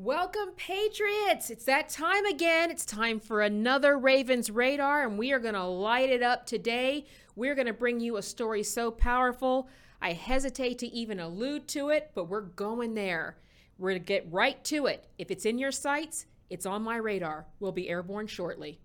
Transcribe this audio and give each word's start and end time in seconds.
Welcome, 0.00 0.50
Patriots! 0.56 1.50
It's 1.50 1.64
that 1.64 1.88
time 1.88 2.24
again. 2.24 2.70
It's 2.70 2.84
time 2.84 3.18
for 3.18 3.42
another 3.42 3.98
Ravens 3.98 4.48
Radar, 4.48 5.02
and 5.02 5.18
we 5.18 5.32
are 5.32 5.40
going 5.40 5.56
to 5.56 5.64
light 5.64 6.08
it 6.08 6.22
up 6.22 6.46
today. 6.46 7.04
We're 7.34 7.56
going 7.56 7.66
to 7.66 7.72
bring 7.72 7.98
you 7.98 8.16
a 8.16 8.22
story 8.22 8.62
so 8.62 8.92
powerful, 8.92 9.68
I 10.00 10.12
hesitate 10.12 10.78
to 10.78 10.86
even 10.86 11.18
allude 11.18 11.66
to 11.70 11.88
it, 11.88 12.12
but 12.14 12.28
we're 12.28 12.42
going 12.42 12.94
there. 12.94 13.38
We're 13.76 13.90
going 13.90 14.02
to 14.02 14.06
get 14.06 14.32
right 14.32 14.62
to 14.66 14.86
it. 14.86 15.08
If 15.18 15.32
it's 15.32 15.44
in 15.44 15.58
your 15.58 15.72
sights, 15.72 16.26
it's 16.48 16.64
on 16.64 16.84
my 16.84 16.98
radar. 16.98 17.46
We'll 17.58 17.72
be 17.72 17.88
airborne 17.88 18.28
shortly. 18.28 18.78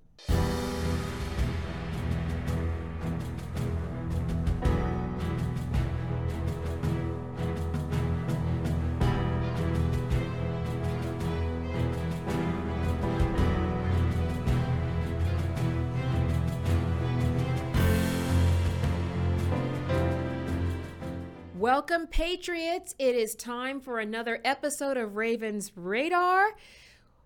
Welcome, 21.86 22.08
Patriots. 22.08 22.96
It 22.98 23.14
is 23.14 23.36
time 23.36 23.82
for 23.82 24.00
another 24.00 24.40
episode 24.46 24.96
of 24.96 25.18
Ravens 25.18 25.74
Radar. 25.76 26.52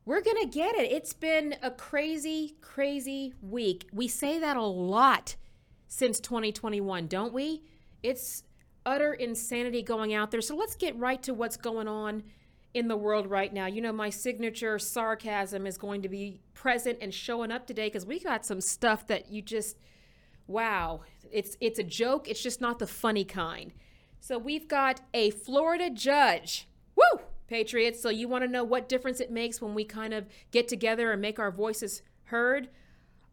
We're 0.04 0.22
going 0.22 0.42
to 0.42 0.48
get 0.48 0.74
it. 0.74 0.92
It's 0.92 1.14
been 1.14 1.56
a 1.62 1.70
crazy, 1.70 2.56
crazy 2.60 3.36
week. 3.40 3.88
We 3.94 4.08
say 4.08 4.40
that 4.40 4.58
a 4.58 4.64
lot 4.64 5.36
since 5.86 6.20
2021, 6.22 7.06
don't 7.06 7.34
we? 7.34 7.66
It's 8.02 8.46
utter 8.84 9.14
insanity 9.14 9.84
going 9.84 10.16
out 10.16 10.32
there. 10.32 10.42
So 10.42 10.56
let's 10.56 10.76
get 10.76 10.98
right 10.98 11.22
to 11.22 11.36
what's 11.36 11.58
going 11.58 11.88
on 11.88 12.24
in 12.74 12.88
the 12.88 12.98
world 12.98 13.28
right 13.28 13.54
now. 13.54 13.68
You 13.68 13.82
know, 13.82 13.94
my 13.94 14.10
signature 14.10 14.80
sarcasm 14.80 15.68
is 15.68 15.78
going 15.78 16.02
to 16.02 16.10
be 16.10 16.42
present 16.56 16.98
and 17.00 17.14
showing 17.14 17.52
up 17.52 17.68
today 17.68 17.90
because 17.90 18.08
we 18.08 18.20
got 18.20 18.44
some 18.44 18.62
stuff 18.62 19.06
that 19.06 19.32
you 19.32 19.44
just 19.44 19.78
wow. 20.48 21.02
It's 21.32 21.56
it's 21.62 21.78
a 21.78 21.84
joke. 21.84 22.28
It's 22.28 22.42
just 22.42 22.60
not 22.60 22.80
the 22.80 22.88
funny 22.88 23.24
kind. 23.24 23.72
So 24.20 24.38
we've 24.38 24.68
got 24.68 25.02
a 25.14 25.30
Florida 25.30 25.90
judge. 25.90 26.68
Woo! 26.96 27.22
Patriots. 27.48 28.02
So 28.02 28.10
you 28.10 28.28
want 28.28 28.44
to 28.44 28.50
know 28.50 28.64
what 28.64 28.90
difference 28.90 29.20
it 29.20 29.32
makes 29.32 29.62
when 29.62 29.74
we 29.74 29.86
kind 29.86 30.14
of 30.14 30.28
get 30.52 30.68
together 30.68 31.12
and 31.12 31.22
make 31.22 31.40
our 31.40 31.52
voices 31.52 32.02
heard? 32.26 32.70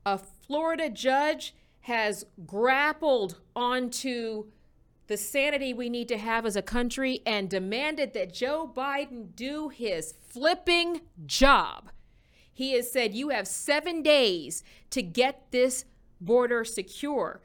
A 0.06 0.18
Florida 0.18 0.88
judge 0.88 1.54
has 1.80 2.24
grappled 2.46 3.40
onto 3.54 4.46
the 5.06 5.16
sanity 5.16 5.74
we 5.74 5.90
need 5.90 6.08
to 6.08 6.16
have 6.18 6.46
as 6.46 6.56
a 6.56 6.62
country 6.62 7.20
and 7.26 7.50
demanded 7.50 8.14
that 8.14 8.32
Joe 8.32 8.70
Biden 8.74 9.34
do 9.36 9.68
his 9.68 10.14
flipping 10.28 11.02
job. 11.26 11.90
He 12.52 12.72
has 12.72 12.90
said, 12.90 13.14
You 13.14 13.30
have 13.30 13.46
seven 13.46 14.02
days 14.02 14.62
to 14.90 15.02
get 15.02 15.50
this 15.50 15.84
border 16.20 16.64
secure. 16.64 17.42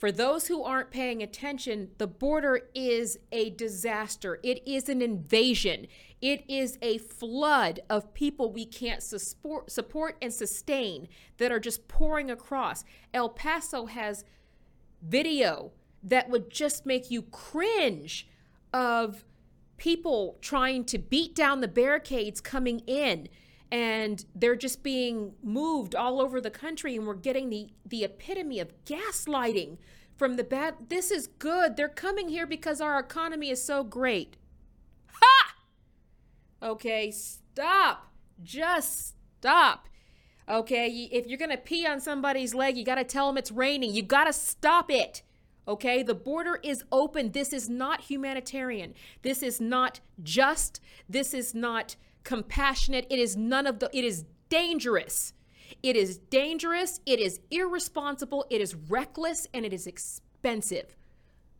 For 0.00 0.10
those 0.10 0.46
who 0.46 0.62
aren't 0.62 0.90
paying 0.90 1.22
attention, 1.22 1.90
the 1.98 2.06
border 2.06 2.70
is 2.74 3.18
a 3.30 3.50
disaster. 3.50 4.40
It 4.42 4.66
is 4.66 4.88
an 4.88 5.02
invasion. 5.02 5.88
It 6.22 6.42
is 6.48 6.78
a 6.80 6.96
flood 6.96 7.80
of 7.90 8.14
people 8.14 8.50
we 8.50 8.64
can't 8.64 9.02
support, 9.02 9.70
support 9.70 10.16
and 10.22 10.32
sustain 10.32 11.06
that 11.36 11.52
are 11.52 11.60
just 11.60 11.86
pouring 11.86 12.30
across. 12.30 12.82
El 13.12 13.28
Paso 13.28 13.84
has 13.84 14.24
video 15.02 15.72
that 16.02 16.30
would 16.30 16.48
just 16.48 16.86
make 16.86 17.10
you 17.10 17.20
cringe 17.20 18.26
of 18.72 19.26
people 19.76 20.38
trying 20.40 20.84
to 20.84 20.96
beat 20.96 21.34
down 21.34 21.60
the 21.60 21.68
barricades 21.68 22.40
coming 22.40 22.78
in 22.86 23.28
and 23.72 24.24
they're 24.34 24.56
just 24.56 24.82
being 24.82 25.34
moved 25.42 25.94
all 25.94 26.20
over 26.20 26.40
the 26.40 26.50
country 26.50 26.96
and 26.96 27.06
we're 27.06 27.14
getting 27.14 27.50
the 27.50 27.68
the 27.84 28.04
epitome 28.04 28.58
of 28.58 28.72
gaslighting 28.84 29.78
from 30.16 30.36
the 30.36 30.44
bad 30.44 30.74
this 30.88 31.10
is 31.10 31.26
good 31.26 31.76
they're 31.76 31.88
coming 31.88 32.28
here 32.28 32.46
because 32.46 32.80
our 32.80 32.98
economy 32.98 33.50
is 33.50 33.62
so 33.62 33.84
great 33.84 34.36
ha 35.12 35.54
okay 36.62 37.10
stop 37.10 38.12
just 38.42 39.14
stop 39.38 39.88
okay 40.48 41.08
if 41.12 41.26
you're 41.26 41.38
gonna 41.38 41.56
pee 41.56 41.86
on 41.86 42.00
somebody's 42.00 42.54
leg 42.54 42.76
you 42.76 42.84
gotta 42.84 43.04
tell 43.04 43.28
them 43.28 43.38
it's 43.38 43.52
raining 43.52 43.94
you 43.94 44.02
gotta 44.02 44.32
stop 44.32 44.90
it 44.90 45.22
Okay, 45.68 46.02
the 46.02 46.14
border 46.14 46.58
is 46.64 46.82
open. 46.90 47.30
This 47.30 47.52
is 47.52 47.68
not 47.68 48.00
humanitarian. 48.02 48.92
This 49.22 49.40
is 49.40 49.60
not 49.60 50.00
just. 50.20 50.80
This 51.08 51.32
is 51.32 51.54
not 51.54 51.94
compassionate. 52.24 53.06
It 53.10 53.18
is 53.18 53.36
none 53.36 53.66
of 53.66 53.78
the, 53.78 53.90
it 53.96 54.04
is 54.04 54.24
dangerous. 54.48 55.32
It 55.82 55.96
is 55.96 56.18
dangerous. 56.18 57.00
It 57.06 57.20
is 57.20 57.40
irresponsible. 57.50 58.46
It 58.50 58.60
is 58.60 58.74
reckless 58.74 59.46
and 59.54 59.64
it 59.64 59.72
is 59.72 59.86
expensive. 59.86 60.96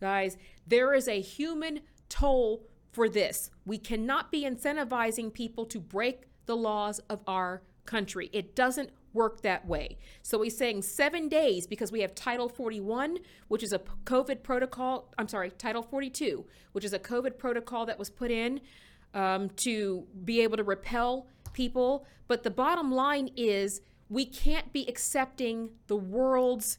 Guys, 0.01 0.37
there 0.67 0.95
is 0.95 1.09
a 1.09 1.21
human 1.21 1.81
toll 2.09 2.67
for 2.93 3.09
this. 3.09 3.51
We 3.65 3.79
cannot 3.79 4.33
be 4.33 4.45
incentivizing 4.45 5.33
people 5.33 5.67
to 5.67 5.79
break 5.79 6.25
the 6.47 6.57
laws 6.57 6.99
of 7.11 7.21
our 7.27 7.63
country. 7.85 8.31
It 8.33 8.55
doesn't 8.55 8.91
work 9.13 9.43
that 9.43 9.67
way. 9.67 9.99
So 10.23 10.41
he's 10.43 10.57
saying 10.57 10.83
seven 10.83 11.29
days 11.29 11.67
because 11.67 11.91
we 11.91 12.01
have 12.01 12.15
Title 12.15 12.49
41, 12.49 13.19
which 13.49 13.63
is 13.63 13.73
a 13.73 13.81
COVID 14.05 14.43
protocol. 14.43 15.13
I'm 15.19 15.29
sorry, 15.29 15.51
Title 15.51 15.83
42, 15.83 16.45
which 16.73 16.85
is 16.85 16.93
a 16.93 16.99
COVID 16.99 17.39
protocol 17.39 17.87
that 17.87 17.99
was 17.99 18.11
put 18.11 18.31
in 18.31 18.61
um, 19.15 19.51
to 19.51 20.07
be 20.25 20.41
able 20.41 20.57
to 20.57 20.65
repel 20.65 21.27
people. 21.53 22.07
But 22.29 22.43
the 22.43 22.51
bottom 22.51 22.93
line 22.93 23.31
is 23.37 23.81
we 24.09 24.25
can't 24.25 24.73
be 24.73 24.89
accepting 24.89 25.71
the 25.87 25.97
world's 25.97 26.79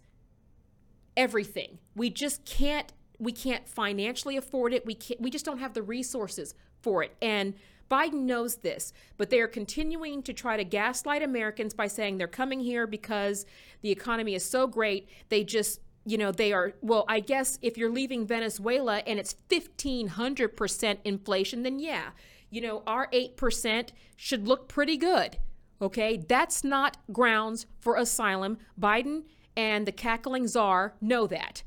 everything. 1.18 1.80
We 1.96 2.10
just 2.10 2.46
can't 2.46 2.92
we 3.20 3.32
can't 3.32 3.70
financially 3.70 4.36
afford 4.36 4.74
it. 4.74 4.86
We 4.86 4.96
can't 4.96 5.22
we 5.22 5.30
just 5.30 5.46
don't 5.46 5.60
have 5.60 5.74
the 5.74 5.84
resources 5.84 6.56
for 6.82 7.04
it. 7.04 7.16
And 7.22 7.54
Biden 7.90 8.24
knows 8.24 8.58
this, 8.58 8.94
but 9.18 9.30
they 9.30 9.42
are 9.42 9.48
continuing 9.48 10.24
to 10.24 10.34
try 10.34 10.56
to 10.56 10.64
gaslight 10.64 11.22
Americans 11.22 11.74
by 11.74 11.88
saying 11.88 12.18
they're 12.18 12.28
coming 12.28 12.62
here 12.62 12.88
because 12.88 13.46
the 13.82 13.92
economy 13.92 14.34
is 14.34 14.46
so 14.46 14.66
great. 14.66 15.10
They 15.28 15.44
just 15.44 15.82
you 16.06 16.18
know, 16.18 16.32
they 16.32 16.52
are, 16.52 16.74
well, 16.82 17.06
I 17.08 17.20
guess 17.20 17.60
if 17.62 17.78
you're 17.78 17.92
leaving 17.92 18.26
Venezuela 18.26 18.98
and 19.06 19.20
it's 19.20 19.36
1500% 19.50 20.98
inflation, 21.04 21.64
then 21.64 21.80
yeah, 21.80 22.12
you 22.50 22.62
know, 22.62 22.84
our 22.88 23.08
8% 23.12 23.90
should 24.16 24.48
look 24.48 24.68
pretty 24.68 24.98
good. 24.98 25.38
Okay. 25.82 26.18
That's 26.18 26.64
not 26.64 26.98
grounds 27.12 27.66
for 27.80 27.96
asylum. 27.96 28.58
Biden 28.80 29.24
and 29.58 29.86
the 29.86 29.92
cackling 29.92 30.48
czar 30.48 30.96
know 31.02 31.28
that. 31.28 31.64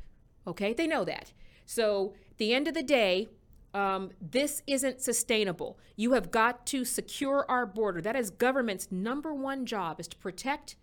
Okay. 0.47 0.73
They 0.73 0.87
know 0.87 1.05
that. 1.05 1.33
So, 1.67 2.15
at 2.31 2.39
the 2.39 2.53
end 2.53 2.69
of 2.69 2.75
the 2.75 2.83
day, 2.83 3.29
um, 3.73 4.11
this 4.21 4.63
isn't 4.67 5.01
sustainable. 5.01 5.79
You 5.97 6.13
have 6.13 6.31
got 6.31 6.67
to 6.67 6.85
secure 6.85 7.45
our 7.49 7.67
border. 7.67 8.01
That 8.01 8.17
is 8.17 8.31
government's 8.31 8.93
number 8.93 9.35
one 9.35 9.67
job 9.67 9.99
is 9.99 10.09
to 10.09 10.17
protect 10.17 10.77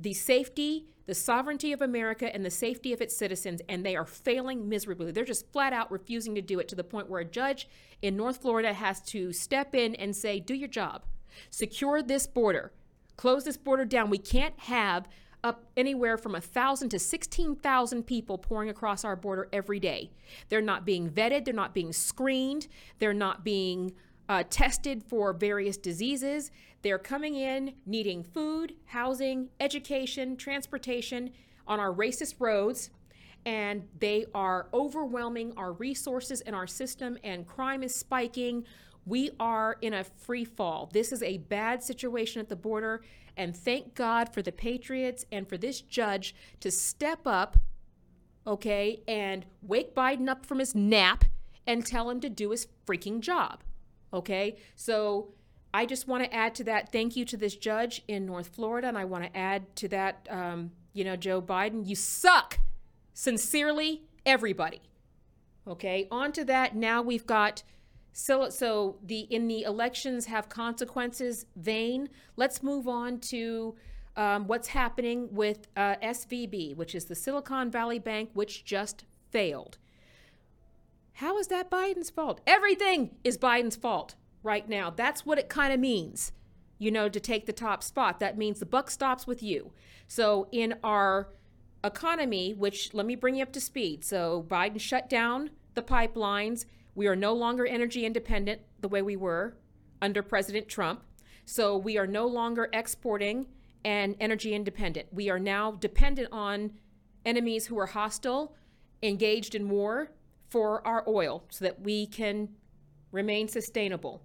the 0.00 0.14
safety, 0.14 0.86
the 1.06 1.14
sovereignty 1.14 1.72
of 1.72 1.82
America, 1.82 2.32
and 2.34 2.44
the 2.44 2.50
safety 2.50 2.92
of 2.92 3.00
its 3.00 3.16
citizens, 3.16 3.60
and 3.68 3.84
they 3.84 3.96
are 3.96 4.06
failing 4.06 4.68
miserably. 4.68 5.12
They're 5.12 5.24
just 5.24 5.52
flat 5.52 5.72
out 5.72 5.92
refusing 5.92 6.34
to 6.36 6.42
do 6.42 6.58
it 6.58 6.68
to 6.68 6.76
the 6.76 6.84
point 6.84 7.10
where 7.10 7.20
a 7.20 7.24
judge 7.24 7.68
in 8.00 8.16
North 8.16 8.38
Florida 8.38 8.72
has 8.72 9.00
to 9.02 9.32
step 9.32 9.74
in 9.74 9.94
and 9.96 10.16
say, 10.16 10.40
Do 10.40 10.54
your 10.54 10.68
job, 10.68 11.04
secure 11.50 12.02
this 12.02 12.26
border, 12.26 12.72
close 13.16 13.44
this 13.44 13.58
border 13.58 13.84
down. 13.84 14.08
We 14.08 14.18
can't 14.18 14.58
have 14.60 15.06
up 15.42 15.64
anywhere 15.76 16.18
from 16.18 16.34
a 16.34 16.40
thousand 16.40 16.90
to 16.90 16.98
16,000 16.98 18.02
people 18.04 18.38
pouring 18.38 18.68
across 18.68 19.04
our 19.04 19.16
border 19.16 19.48
every 19.52 19.80
day. 19.80 20.10
They're 20.48 20.60
not 20.60 20.84
being 20.84 21.08
vetted, 21.08 21.44
they're 21.44 21.54
not 21.54 21.74
being 21.74 21.92
screened, 21.92 22.68
they're 22.98 23.14
not 23.14 23.44
being 23.44 23.92
uh, 24.28 24.44
tested 24.48 25.02
for 25.02 25.32
various 25.32 25.76
diseases. 25.76 26.50
They're 26.82 26.98
coming 26.98 27.34
in 27.34 27.74
needing 27.84 28.22
food, 28.22 28.74
housing, 28.86 29.50
education, 29.60 30.36
transportation 30.36 31.30
on 31.66 31.78
our 31.78 31.92
racist 31.92 32.36
roads, 32.38 32.90
and 33.44 33.84
they 33.98 34.26
are 34.34 34.68
overwhelming 34.72 35.52
our 35.56 35.72
resources 35.72 36.40
and 36.40 36.54
our 36.54 36.66
system, 36.66 37.18
and 37.22 37.46
crime 37.46 37.82
is 37.82 37.94
spiking. 37.94 38.64
We 39.06 39.30
are 39.38 39.76
in 39.80 39.94
a 39.94 40.04
free 40.04 40.44
fall. 40.44 40.90
This 40.92 41.12
is 41.12 41.22
a 41.22 41.38
bad 41.38 41.82
situation 41.82 42.40
at 42.40 42.48
the 42.48 42.56
border, 42.56 43.02
and 43.36 43.56
thank 43.56 43.94
God 43.94 44.32
for 44.32 44.42
the 44.42 44.52
Patriots 44.52 45.24
and 45.30 45.48
for 45.48 45.56
this 45.56 45.80
judge 45.80 46.34
to 46.60 46.70
step 46.70 47.20
up, 47.26 47.56
okay, 48.46 49.02
and 49.06 49.46
wake 49.62 49.94
Biden 49.94 50.28
up 50.28 50.44
from 50.44 50.58
his 50.58 50.74
nap 50.74 51.24
and 51.66 51.86
tell 51.86 52.10
him 52.10 52.20
to 52.20 52.28
do 52.28 52.50
his 52.50 52.66
freaking 52.86 53.20
job. 53.20 53.60
Okay, 54.12 54.56
so 54.74 55.34
I 55.72 55.86
just 55.86 56.08
want 56.08 56.24
to 56.24 56.34
add 56.34 56.54
to 56.56 56.64
that 56.64 56.90
thank 56.90 57.16
you 57.16 57.24
to 57.26 57.36
this 57.36 57.56
judge 57.56 58.02
in 58.08 58.26
North 58.26 58.48
Florida, 58.48 58.88
and 58.88 58.98
I 58.98 59.04
want 59.04 59.24
to 59.24 59.36
add 59.36 59.74
to 59.76 59.88
that, 59.88 60.26
um, 60.28 60.72
you 60.92 61.04
know, 61.04 61.16
Joe 61.16 61.40
Biden, 61.40 61.86
you 61.86 61.94
suck. 61.94 62.58
Sincerely, 63.14 64.02
everybody. 64.24 64.80
Okay, 65.68 66.08
on 66.10 66.32
to 66.32 66.44
that. 66.46 66.74
Now 66.74 67.02
we've 67.02 67.26
got 67.26 67.62
So, 68.12 68.48
so 68.50 68.98
the 69.04 69.20
in 69.20 69.46
the 69.46 69.62
elections 69.62 70.26
have 70.26 70.48
consequences 70.48 71.46
vein. 71.54 72.08
Let's 72.36 72.62
move 72.62 72.88
on 72.88 73.20
to 73.30 73.76
um, 74.16 74.48
what's 74.48 74.68
happening 74.68 75.28
with 75.30 75.68
uh, 75.76 75.94
SVB, 76.02 76.76
which 76.76 76.94
is 76.94 77.04
the 77.04 77.14
Silicon 77.14 77.70
Valley 77.70 78.00
Bank, 78.00 78.30
which 78.34 78.64
just 78.64 79.04
failed. 79.30 79.78
How 81.14 81.38
is 81.38 81.46
that 81.48 81.70
Biden's 81.70 82.10
fault? 82.10 82.40
Everything 82.46 83.10
is 83.22 83.38
Biden's 83.38 83.76
fault 83.76 84.16
right 84.42 84.68
now. 84.68 84.90
That's 84.90 85.26
what 85.26 85.38
it 85.38 85.48
kind 85.48 85.72
of 85.72 85.80
means, 85.80 86.32
you 86.78 86.90
know, 86.90 87.08
to 87.08 87.20
take 87.20 87.46
the 87.46 87.52
top 87.52 87.82
spot. 87.82 88.20
That 88.20 88.38
means 88.38 88.60
the 88.60 88.66
buck 88.66 88.90
stops 88.90 89.26
with 89.26 89.42
you. 89.42 89.72
So, 90.08 90.48
in 90.50 90.74
our 90.82 91.28
economy, 91.84 92.52
which 92.52 92.92
let 92.92 93.06
me 93.06 93.14
bring 93.14 93.36
you 93.36 93.42
up 93.42 93.52
to 93.52 93.60
speed. 93.60 94.04
So, 94.04 94.44
Biden 94.48 94.80
shut 94.80 95.08
down 95.08 95.50
the 95.74 95.82
pipelines. 95.82 96.64
We 96.94 97.06
are 97.06 97.16
no 97.16 97.32
longer 97.32 97.66
energy 97.66 98.04
independent 98.04 98.62
the 98.80 98.88
way 98.88 99.02
we 99.02 99.16
were 99.16 99.56
under 100.02 100.22
President 100.22 100.68
Trump. 100.68 101.02
So, 101.44 101.76
we 101.76 101.98
are 101.98 102.06
no 102.06 102.26
longer 102.26 102.68
exporting 102.72 103.46
and 103.84 104.14
energy 104.20 104.54
independent. 104.54 105.08
We 105.12 105.30
are 105.30 105.38
now 105.38 105.72
dependent 105.72 106.28
on 106.32 106.72
enemies 107.24 107.66
who 107.66 107.78
are 107.78 107.86
hostile, 107.86 108.54
engaged 109.02 109.54
in 109.54 109.68
war 109.68 110.10
for 110.48 110.86
our 110.86 111.04
oil 111.06 111.44
so 111.48 111.64
that 111.64 111.80
we 111.80 112.06
can 112.06 112.48
remain 113.12 113.48
sustainable. 113.48 114.22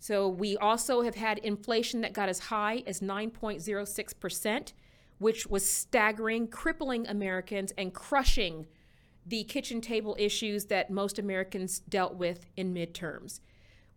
So 0.00 0.26
we 0.26 0.56
also 0.56 1.02
have 1.02 1.14
had 1.14 1.38
inflation 1.38 2.00
that 2.00 2.14
got 2.14 2.30
as 2.30 2.38
high 2.38 2.82
as 2.86 3.00
9.06%, 3.00 4.72
which 5.18 5.46
was 5.46 5.70
staggering, 5.70 6.48
crippling 6.48 7.06
Americans 7.06 7.72
and 7.76 7.92
crushing 7.92 8.66
the 9.26 9.44
kitchen 9.44 9.82
table 9.82 10.16
issues 10.18 10.64
that 10.64 10.90
most 10.90 11.18
Americans 11.18 11.80
dealt 11.80 12.14
with 12.14 12.46
in 12.56 12.72
midterms. 12.72 13.40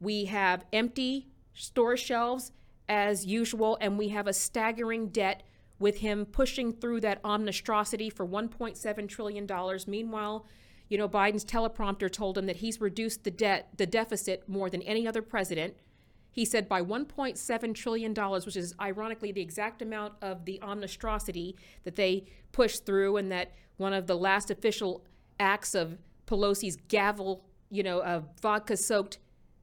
We 0.01 0.25
have 0.25 0.65
empty 0.73 1.29
store 1.53 1.95
shelves 1.95 2.51
as 2.89 3.25
usual, 3.25 3.77
and 3.79 3.97
we 3.97 4.09
have 4.09 4.27
a 4.27 4.33
staggering 4.33 5.07
debt 5.07 5.44
with 5.79 5.99
him 5.99 6.25
pushing 6.25 6.73
through 6.73 6.99
that 6.99 7.23
omnistrosity 7.23 8.11
for 8.11 8.27
$1.7 8.27 9.07
trillion. 9.07 9.47
Meanwhile, 9.88 10.45
you 10.89 10.97
know, 10.97 11.07
Biden's 11.07 11.45
teleprompter 11.45 12.11
told 12.11 12.38
him 12.38 12.45
that 12.47 12.57
he's 12.57 12.81
reduced 12.81 13.23
the 13.23 13.31
debt, 13.31 13.69
the 13.77 13.85
deficit 13.85 14.47
more 14.49 14.69
than 14.69 14.81
any 14.81 15.07
other 15.07 15.21
president. 15.21 15.75
He 16.33 16.45
said 16.45 16.68
by 16.68 16.81
$1.7 16.81 17.75
trillion, 17.75 18.13
which 18.13 18.57
is 18.57 18.74
ironically 18.81 19.31
the 19.31 19.41
exact 19.41 19.83
amount 19.83 20.15
of 20.21 20.45
the 20.45 20.59
omnistrosity 20.63 21.53
that 21.83 21.95
they 21.95 22.25
pushed 22.51 22.88
through, 22.88 23.18
and 23.18 23.31
that 23.31 23.53
one 23.77 23.94
of 23.94 24.07
the 24.07 24.18
last 24.18 24.50
official 24.50 25.06
acts 25.39 25.75
of 25.75 26.00
Pelosi's 26.25 26.75
gavel, 26.88 27.45
you 27.69 27.83
know, 27.83 28.00
uh, 28.00 28.21
vodka 28.41 28.75
soaked 28.75 29.19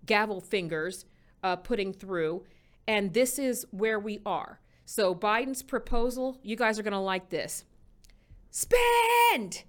gavel 0.06 0.40
fingers 0.40 1.05
uh, 1.43 1.56
putting 1.56 1.93
through. 1.93 2.44
And 2.87 3.12
this 3.14 3.38
is 3.38 3.67
where 3.72 3.99
we 3.99 4.20
are. 4.25 4.61
So, 4.84 5.12
Biden's 5.14 5.62
proposal, 5.62 6.38
you 6.43 6.55
guys 6.55 6.78
are 6.78 6.82
going 6.82 6.93
to 6.93 6.99
like 6.99 7.31
this. 7.31 7.64
Spend! 8.50 9.64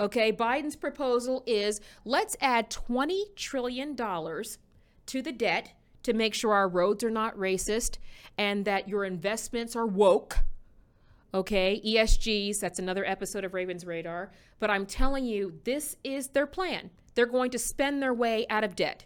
Okay, 0.00 0.32
Biden's 0.32 0.76
proposal 0.76 1.44
is 1.46 1.80
let's 2.04 2.36
add 2.40 2.70
$20 2.70 3.36
trillion 3.36 3.94
to 3.96 5.22
the 5.22 5.32
debt 5.32 5.72
to 6.04 6.12
make 6.12 6.34
sure 6.34 6.54
our 6.54 6.68
roads 6.68 7.02
are 7.02 7.10
not 7.10 7.36
racist 7.36 7.98
and 8.38 8.64
that 8.64 8.88
your 8.88 9.04
investments 9.04 9.74
are 9.74 9.86
woke. 9.86 10.38
Okay, 11.32 11.82
ESGs, 11.84 12.60
that's 12.60 12.78
another 12.78 13.04
episode 13.04 13.44
of 13.44 13.54
Ravens 13.54 13.84
Radar. 13.84 14.30
But 14.60 14.70
I'm 14.70 14.86
telling 14.86 15.24
you, 15.24 15.58
this 15.64 15.96
is 16.04 16.28
their 16.28 16.46
plan. 16.46 16.90
They're 17.14 17.26
going 17.26 17.50
to 17.50 17.58
spend 17.58 18.00
their 18.00 18.14
way 18.14 18.46
out 18.48 18.64
of 18.64 18.76
debt. 18.76 19.04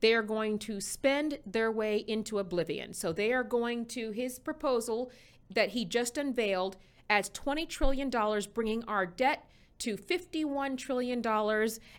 They 0.00 0.12
are 0.12 0.22
going 0.22 0.58
to 0.60 0.80
spend 0.80 1.38
their 1.46 1.70
way 1.70 2.04
into 2.06 2.38
oblivion. 2.38 2.92
So 2.92 3.12
they 3.12 3.32
are 3.32 3.44
going 3.44 3.86
to, 3.86 4.10
his 4.10 4.38
proposal 4.38 5.10
that 5.48 5.70
he 5.70 5.84
just 5.84 6.18
unveiled 6.18 6.76
as 7.08 7.30
$20 7.30 7.68
trillion, 7.68 8.10
bringing 8.54 8.84
our 8.84 9.06
debt 9.06 9.49
to 9.80 9.96
$51 9.96 10.76
trillion. 10.76 11.22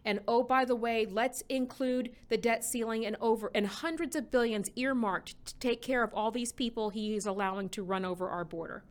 And 0.06 0.20
oh, 0.28 0.44
by 0.44 0.66
the 0.66 0.76
way, 0.76 1.06
let's 1.10 1.44
include 1.50 2.12
the 2.30 2.38
debt 2.38 2.64
ceiling 2.64 3.06
and 3.06 3.18
over 3.20 3.52
and 3.54 3.68
hundreds 3.68 4.16
of 4.16 4.32
billions 4.32 4.70
earmarked 4.76 5.46
to 5.46 5.56
take 5.56 5.82
care 5.82 6.04
of 6.04 6.14
all 6.14 6.32
these 6.32 6.52
people 6.52 6.90
he 6.90 7.16
is 7.16 7.26
allowing 7.26 7.70
to 7.70 7.84
run 7.84 8.06
over 8.06 8.30
our 8.30 8.46
border. 8.46 8.84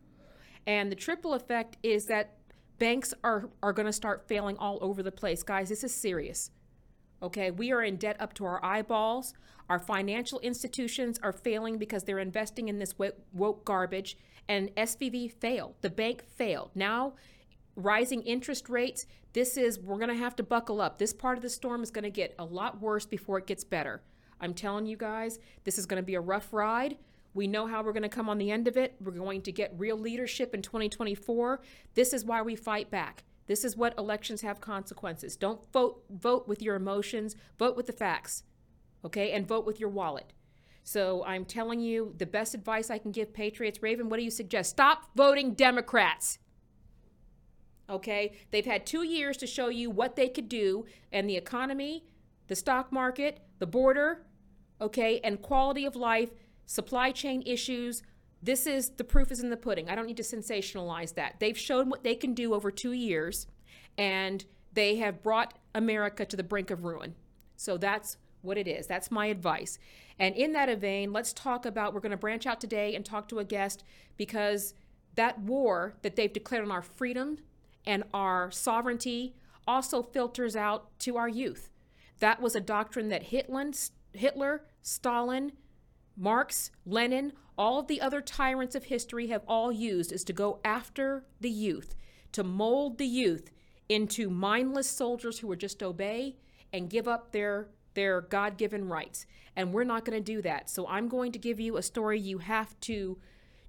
And 0.67 0.91
the 0.91 0.95
triple 0.95 1.33
effect 1.33 1.77
is 1.81 2.05
that 2.05 2.37
banks 2.77 3.13
are, 3.23 3.49
are 3.63 3.73
going 3.73 3.85
to 3.85 3.93
start 3.93 4.27
failing 4.27 4.57
all 4.57 4.77
over 4.81 5.01
the 5.01 5.11
place. 5.11 5.43
Guys, 5.43 5.69
this 5.69 5.83
is 5.83 5.93
serious. 5.93 6.51
Okay, 7.23 7.51
we 7.51 7.71
are 7.71 7.83
in 7.83 7.97
debt 7.97 8.17
up 8.19 8.33
to 8.35 8.45
our 8.45 8.63
eyeballs. 8.63 9.33
Our 9.69 9.79
financial 9.79 10.39
institutions 10.39 11.19
are 11.21 11.31
failing 11.31 11.77
because 11.77 12.03
they're 12.03 12.19
investing 12.19 12.67
in 12.67 12.79
this 12.79 12.95
woke 13.33 13.63
garbage. 13.63 14.17
And 14.47 14.75
SVB 14.75 15.31
failed. 15.31 15.75
The 15.81 15.89
bank 15.89 16.23
failed. 16.35 16.71
Now, 16.73 17.13
rising 17.81 18.21
interest 18.23 18.69
rates, 18.69 19.05
this 19.33 19.57
is, 19.57 19.79
we're 19.79 19.97
going 19.97 20.09
to 20.09 20.15
have 20.15 20.35
to 20.37 20.43
buckle 20.43 20.81
up. 20.81 20.97
This 20.97 21.13
part 21.13 21.37
of 21.37 21.41
the 21.41 21.49
storm 21.49 21.83
is 21.83 21.91
going 21.91 22.03
to 22.03 22.09
get 22.09 22.35
a 22.37 22.45
lot 22.45 22.81
worse 22.81 23.05
before 23.05 23.37
it 23.37 23.47
gets 23.47 23.63
better. 23.63 24.01
I'm 24.39 24.53
telling 24.53 24.85
you 24.85 24.97
guys, 24.97 25.39
this 25.63 25.77
is 25.77 25.85
going 25.85 26.01
to 26.01 26.05
be 26.05 26.15
a 26.15 26.21
rough 26.21 26.51
ride. 26.51 26.97
We 27.33 27.47
know 27.47 27.67
how 27.67 27.81
we're 27.83 27.93
going 27.93 28.03
to 28.03 28.09
come 28.09 28.29
on 28.29 28.37
the 28.37 28.51
end 28.51 28.67
of 28.67 28.75
it. 28.75 28.95
We're 28.99 29.11
going 29.11 29.41
to 29.43 29.51
get 29.51 29.73
real 29.77 29.97
leadership 29.97 30.53
in 30.53 30.61
2024. 30.61 31.61
This 31.93 32.13
is 32.13 32.25
why 32.25 32.41
we 32.41 32.55
fight 32.55 32.91
back. 32.91 33.23
This 33.47 33.63
is 33.63 33.77
what 33.77 33.97
elections 33.97 34.41
have 34.41 34.61
consequences. 34.61 35.35
Don't 35.35 35.61
vote 35.71 36.03
vote 36.09 36.47
with 36.47 36.61
your 36.61 36.75
emotions, 36.75 37.35
vote 37.57 37.75
with 37.75 37.87
the 37.87 37.93
facts. 37.93 38.43
Okay? 39.05 39.31
And 39.31 39.47
vote 39.47 39.65
with 39.65 39.79
your 39.79 39.89
wallet. 39.89 40.33
So 40.83 41.23
I'm 41.25 41.45
telling 41.45 41.79
you 41.79 42.13
the 42.17 42.25
best 42.25 42.53
advice 42.53 42.89
I 42.89 42.97
can 42.97 43.11
give 43.11 43.33
Patriots. 43.33 43.81
Raven, 43.81 44.09
what 44.09 44.17
do 44.17 44.23
you 44.23 44.31
suggest? 44.31 44.71
Stop 44.71 45.09
voting 45.15 45.53
Democrats. 45.53 46.39
Okay? 47.91 48.31
They've 48.49 48.65
had 48.65 48.87
2 48.87 49.03
years 49.03 49.37
to 49.37 49.45
show 49.45 49.67
you 49.67 49.91
what 49.91 50.15
they 50.15 50.29
could 50.29 50.49
do 50.49 50.85
and 51.11 51.29
the 51.29 51.35
economy, 51.37 52.05
the 52.47 52.55
stock 52.55 52.91
market, 52.91 53.41
the 53.59 53.67
border, 53.67 54.25
okay, 54.79 55.19
and 55.23 55.41
quality 55.41 55.85
of 55.85 55.95
life, 55.95 56.31
supply 56.65 57.11
chain 57.11 57.43
issues, 57.45 58.01
this 58.41 58.65
is 58.65 58.89
the 58.91 59.03
proof 59.03 59.31
is 59.31 59.41
in 59.41 59.51
the 59.51 59.57
pudding. 59.57 59.89
I 59.89 59.95
don't 59.95 60.07
need 60.07 60.17
to 60.17 60.23
sensationalize 60.23 61.13
that. 61.13 61.35
They've 61.39 61.57
shown 61.57 61.89
what 61.89 62.03
they 62.03 62.15
can 62.15 62.33
do 62.33 62.55
over 62.55 62.71
two 62.71 62.93
years, 62.93 63.45
and 63.97 64.43
they 64.73 64.95
have 64.95 65.21
brought 65.21 65.59
America 65.75 66.25
to 66.25 66.35
the 66.35 66.43
brink 66.43 66.71
of 66.71 66.83
ruin. 66.83 67.13
So 67.55 67.77
that's 67.77 68.17
what 68.41 68.57
it 68.57 68.67
is. 68.67 68.87
That's 68.87 69.11
my 69.11 69.27
advice. 69.27 69.77
And 70.17 70.35
in 70.35 70.53
that 70.53 70.75
vein, 70.79 71.13
let's 71.13 71.33
talk 71.33 71.67
about 71.67 71.93
we're 71.93 71.99
going 71.99 72.11
to 72.11 72.17
branch 72.17 72.47
out 72.47 72.59
today 72.59 72.95
and 72.95 73.05
talk 73.05 73.27
to 73.27 73.37
a 73.37 73.43
guest 73.43 73.83
because 74.17 74.73
that 75.13 75.39
war 75.39 75.93
that 76.01 76.15
they've 76.15 76.33
declared 76.33 76.63
on 76.63 76.71
our 76.71 76.81
freedom 76.81 77.37
and 77.85 78.03
our 78.13 78.51
sovereignty 78.51 79.35
also 79.67 80.01
filters 80.01 80.55
out 80.55 80.97
to 80.99 81.17
our 81.17 81.29
youth. 81.29 81.69
That 82.19 82.41
was 82.41 82.55
a 82.55 82.61
doctrine 82.61 83.09
that 83.09 83.23
Hitler, 83.23 84.63
Stalin, 84.81 85.53
Marx, 86.17 86.71
Lenin, 86.85 87.33
all 87.57 87.79
of 87.79 87.87
the 87.87 88.01
other 88.01 88.21
tyrants 88.21 88.75
of 88.75 88.85
history 88.85 89.27
have 89.27 89.43
all 89.47 89.71
used 89.71 90.11
is 90.11 90.23
to 90.25 90.33
go 90.33 90.59
after 90.63 91.25
the 91.39 91.49
youth, 91.49 91.95
to 92.31 92.43
mold 92.43 92.97
the 92.97 93.05
youth 93.05 93.51
into 93.89 94.29
mindless 94.29 94.89
soldiers 94.89 95.39
who 95.39 95.47
would 95.47 95.59
just 95.59 95.83
obey 95.83 96.37
and 96.71 96.89
give 96.89 97.07
up 97.07 97.31
their 97.31 97.69
their 97.93 98.21
God-given 98.21 98.87
rights. 98.87 99.25
And 99.55 99.73
we're 99.73 99.83
not 99.83 100.05
going 100.05 100.17
to 100.17 100.33
do 100.33 100.41
that. 100.43 100.69
So 100.69 100.87
I'm 100.87 101.09
going 101.09 101.33
to 101.33 101.39
give 101.39 101.59
you 101.59 101.75
a 101.75 101.81
story 101.83 102.17
you 102.19 102.37
have 102.37 102.79
to 102.81 103.17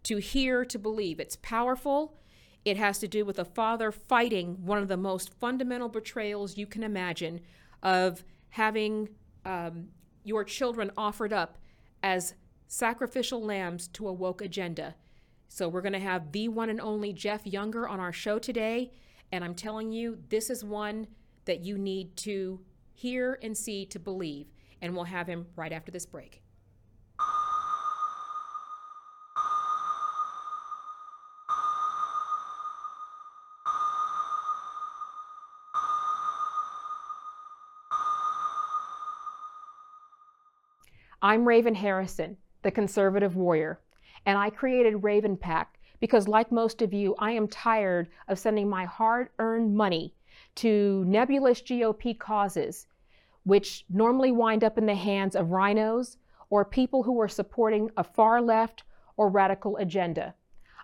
to 0.05 0.19
hear 0.19 0.65
to 0.65 0.79
believe. 0.79 1.19
It's 1.19 1.37
powerful. 1.43 2.17
It 2.65 2.77
has 2.77 2.99
to 3.01 3.09
do 3.09 3.25
with 3.25 3.39
a 3.39 3.45
father 3.45 3.91
fighting 3.91 4.65
one 4.65 4.79
of 4.79 4.89
the 4.89 4.97
most 4.97 5.35
fundamental 5.35 5.89
betrayals 5.89 6.57
you 6.57 6.67
can 6.67 6.83
imagine 6.83 7.41
of 7.83 8.25
having 8.51 9.09
um, 9.45 9.89
your 10.25 10.45
children 10.45 10.91
offered 10.97 11.33
up 11.33 11.59
as 12.03 12.35
sacrificial 12.69 13.43
lambs 13.43 13.89
to 13.89 14.09
a 14.09 14.13
woke 14.13 14.41
agenda. 14.41 14.95
So 15.49 15.69
we're 15.69 15.83
going 15.83 15.93
to 15.93 15.99
have 15.99 16.33
the 16.33 16.49
one 16.49 16.71
and 16.71 16.81
only 16.81 17.13
Jeff 17.13 17.47
Younger 17.47 17.89
on 17.89 18.01
our 18.01 18.13
show 18.13 18.39
today. 18.39 18.93
And 19.31 19.45
I'm 19.45 19.55
telling 19.55 19.93
you, 19.93 20.19
this 20.29 20.49
is 20.49 20.65
one 20.65 21.09
that 21.45 21.61
you 21.61 21.77
need 21.77 22.17
to 22.19 22.61
hear 22.95 23.39
and 23.43 23.57
see 23.57 23.85
to 23.87 23.99
believe. 23.99 24.47
And 24.81 24.95
we'll 24.95 25.05
have 25.05 25.27
him 25.27 25.47
right 25.57 25.73
after 25.73 25.91
this 25.91 26.07
break. 26.07 26.42
I'm 41.25 41.47
Raven 41.47 41.77
Harrison 41.77 42.37
the 42.63 42.71
conservative 42.73 43.37
warrior. 43.37 43.81
And 44.27 44.37
I 44.37 44.51
created 44.51 45.05
Raven 45.05 45.37
PAC 45.37 45.79
because, 46.01 46.27
like 46.27 46.51
most 46.51 46.83
of 46.83 46.93
you, 46.93 47.15
I 47.21 47.31
am 47.31 47.47
tired 47.47 48.09
of 48.27 48.41
sending 48.41 48.69
my 48.69 48.85
hard 48.85 49.29
earned 49.39 49.73
money 49.73 50.15
to 50.57 51.05
nebulous 51.07 51.63
GOP 51.63 52.19
causes 52.19 52.89
which 53.45 53.85
normally 53.89 54.33
wind 54.33 54.65
up 54.65 54.79
in 54.79 54.87
the 54.87 54.95
hands 54.97 55.37
of 55.37 55.51
rhinos 55.51 56.17
or 56.51 56.65
people 56.65 57.05
who 57.05 57.21
are 57.21 57.29
supporting 57.29 57.89
a 57.97 58.03
far 58.03 58.43
left 58.43 58.83
or 59.17 59.29
radical 59.29 59.77
agenda. 59.77 60.35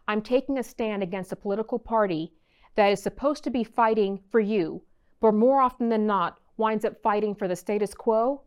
I'm 0.06 0.22
taking 0.22 0.58
a 0.58 0.62
stand 0.62 1.02
against 1.02 1.32
a 1.32 1.36
political 1.36 1.80
party 1.80 2.32
that 2.76 2.92
is 2.92 3.02
supposed 3.02 3.42
to 3.44 3.50
be 3.50 3.64
fighting 3.64 4.20
for 4.30 4.40
you, 4.40 4.82
but 5.20 5.34
more 5.34 5.60
often 5.60 5.88
than 5.88 6.06
not 6.06 6.38
winds 6.56 6.84
up 6.84 7.02
fighting 7.02 7.34
for 7.34 7.48
the 7.48 7.56
status 7.56 7.92
quo 7.92 8.42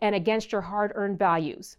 and 0.00 0.14
against 0.14 0.52
your 0.52 0.60
hard 0.60 0.92
earned 0.94 1.18
values. 1.18 1.76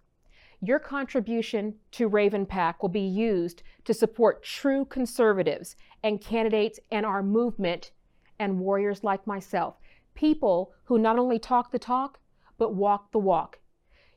Your 0.62 0.78
contribution 0.78 1.75
to 1.92 2.08
Raven 2.08 2.46
PAC 2.46 2.82
will 2.82 2.90
be 2.90 3.00
used 3.00 3.63
to 3.86 3.94
support 3.94 4.44
true 4.44 4.86
conservatives 4.86 5.75
and 6.04 6.22
candidates 6.22 6.80
and 6.92 7.06
our 7.06 7.24
movement 7.24 7.92
and 8.38 8.60
warriors 8.60 9.04
like 9.04 9.25
myself, 9.25 9.78
people 10.13 10.72
who 10.84 11.00
not 11.00 11.18
only 11.18 11.40
talk 11.40 11.72
the 11.72 11.80
talk, 11.80 12.20
but 12.58 12.75
walk 12.75 13.12
the 13.12 13.18
walk. 13.18 13.60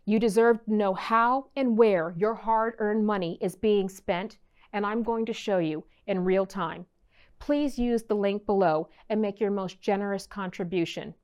You 0.04 0.18
deserve 0.18 0.62
to 0.64 0.75
know 0.75 0.92
how 0.92 1.46
and 1.56 1.78
where 1.78 2.14
your 2.16 2.34
hard 2.34 2.75
earned 2.78 3.06
money 3.06 3.38
is 3.40 3.56
being 3.56 3.88
spent, 3.88 4.37
and 4.73 4.84
I'm 4.84 5.02
going 5.02 5.25
to 5.26 5.32
show 5.32 5.58
you 5.58 5.84
in 6.06 6.25
real 6.25 6.44
time. 6.44 6.84
Please 7.38 7.78
use 7.78 8.02
the 8.02 8.14
link 8.14 8.44
below 8.44 8.90
and 9.08 9.23
make 9.23 9.40
your 9.40 9.50
most 9.50 9.80
generous 9.80 10.26
contribution. 10.26 11.14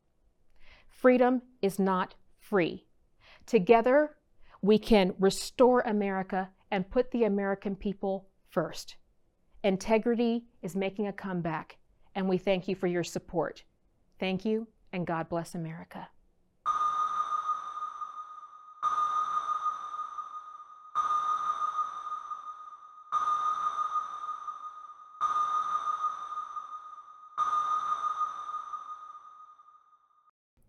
Freedom 0.88 1.42
is 1.60 1.78
not 1.78 2.14
free. 2.50 2.84
Together, 3.46 4.16
we 4.60 4.78
can 4.78 5.14
restore 5.18 5.80
America 5.82 6.50
and 6.70 6.90
put 6.90 7.10
the 7.12 7.24
American 7.24 7.76
people 7.76 8.28
first. 8.50 8.96
Integrity 9.62 10.44
is 10.60 10.74
making 10.74 11.06
a 11.06 11.12
comeback, 11.12 11.78
and 12.14 12.28
we 12.28 12.36
thank 12.36 12.68
you 12.68 12.74
for 12.74 12.88
your 12.88 13.04
support. 13.04 13.62
Thank 14.18 14.44
you, 14.44 14.66
and 14.92 15.06
God 15.06 15.28
bless 15.28 15.54
America. 15.54 16.08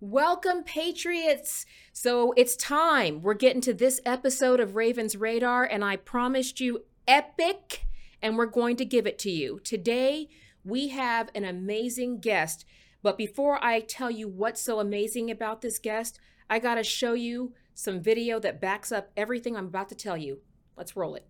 Welcome, 0.03 0.63
Patriots! 0.63 1.67
So 1.93 2.34
it's 2.36 2.55
time. 2.55 3.22
We're 3.22 3.36
getting 3.36 3.62
to 3.62 3.72
this 3.72 4.01
episode 4.03 4.60
of 4.60 4.75
Ravens 4.75 5.15
Radar, 5.15 5.63
and 5.63 5.86
I 5.86 5.96
promised 5.96 6.60
you 6.60 6.86
epic, 7.08 7.86
and 8.20 8.36
we're 8.36 8.48
going 8.48 8.77
to 8.77 8.86
give 8.86 9.05
it 9.05 9.20
to 9.20 9.29
you. 9.29 9.60
Today, 9.60 10.27
we 10.65 10.88
have 10.88 11.29
an 11.36 11.46
amazing 11.46 12.20
guest. 12.20 12.65
But 13.03 13.15
before 13.15 13.63
I 13.63 13.79
tell 13.81 14.10
you 14.10 14.27
what's 14.27 14.60
so 14.60 14.79
amazing 14.79 15.29
about 15.29 15.62
this 15.62 15.77
guest, 15.77 16.20
I 16.50 16.58
got 16.58 16.75
to 16.75 16.84
show 16.84 17.13
you 17.13 17.53
some 17.75 18.01
video 18.01 18.39
that 18.39 18.60
backs 18.60 18.91
up 18.91 19.12
everything 19.15 19.55
I'm 19.55 19.67
about 19.67 19.89
to 19.89 19.96
tell 19.96 20.17
you. 20.17 20.39
Let's 20.75 20.96
roll 20.96 21.13
it. 21.13 21.27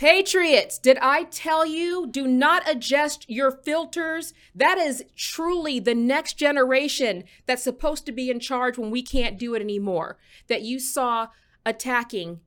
Patriots, 0.00 0.78
did 0.78 0.96
I 1.02 1.24
tell 1.24 1.66
you? 1.66 2.06
Do 2.10 2.26
not 2.26 2.62
adjust 2.66 3.28
your 3.28 3.50
filters. 3.50 4.32
That 4.54 4.78
is 4.78 5.04
truly 5.14 5.78
the 5.78 5.94
next 5.94 6.38
generation 6.38 7.24
that's 7.44 7.62
supposed 7.62 8.06
to 8.06 8.12
be 8.12 8.30
in 8.30 8.40
charge 8.40 8.78
when 8.78 8.90
we 8.90 9.02
can't 9.02 9.38
do 9.38 9.54
it 9.54 9.60
anymore. 9.60 10.16
That 10.48 10.62
you 10.62 10.80
saw 10.80 11.28
attacking 11.66 12.40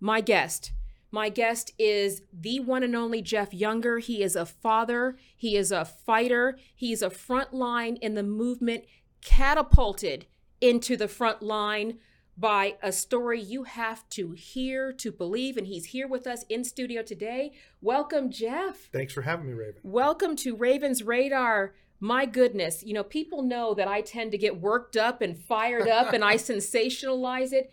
my 0.00 0.20
guest. 0.20 0.72
My 1.10 1.30
guest 1.30 1.72
is 1.78 2.24
the 2.30 2.60
one 2.60 2.82
and 2.82 2.94
only 2.94 3.22
Jeff 3.22 3.54
Younger. 3.54 3.98
He 3.98 4.22
is 4.22 4.36
a 4.36 4.44
father, 4.44 5.16
he 5.34 5.56
is 5.56 5.72
a 5.72 5.86
fighter, 5.86 6.58
he's 6.74 7.00
a 7.00 7.08
front 7.08 7.54
line 7.54 7.96
in 8.02 8.12
the 8.12 8.22
movement, 8.22 8.84
catapulted 9.24 10.26
into 10.60 10.98
the 10.98 11.08
front 11.08 11.40
line 11.40 12.00
by 12.42 12.74
a 12.82 12.90
story 12.90 13.40
you 13.40 13.62
have 13.62 14.06
to 14.10 14.32
hear 14.32 14.92
to 14.92 15.12
believe. 15.12 15.56
And 15.56 15.68
he's 15.68 15.86
here 15.86 16.08
with 16.08 16.26
us 16.26 16.44
in 16.48 16.64
studio 16.64 17.00
today. 17.00 17.52
Welcome, 17.80 18.32
Jeff. 18.32 18.88
Thanks 18.92 19.12
for 19.12 19.22
having 19.22 19.46
me, 19.46 19.52
Raven. 19.52 19.80
Welcome 19.84 20.34
to 20.36 20.56
Raven's 20.56 21.04
Radar. 21.04 21.72
My 22.00 22.26
goodness, 22.26 22.82
you 22.82 22.94
know, 22.94 23.04
people 23.04 23.42
know 23.42 23.74
that 23.74 23.86
I 23.86 24.00
tend 24.00 24.32
to 24.32 24.38
get 24.38 24.60
worked 24.60 24.96
up 24.96 25.22
and 25.22 25.38
fired 25.38 25.88
up 25.88 26.12
and 26.12 26.24
I 26.24 26.34
sensationalize 26.36 27.52
it. 27.52 27.70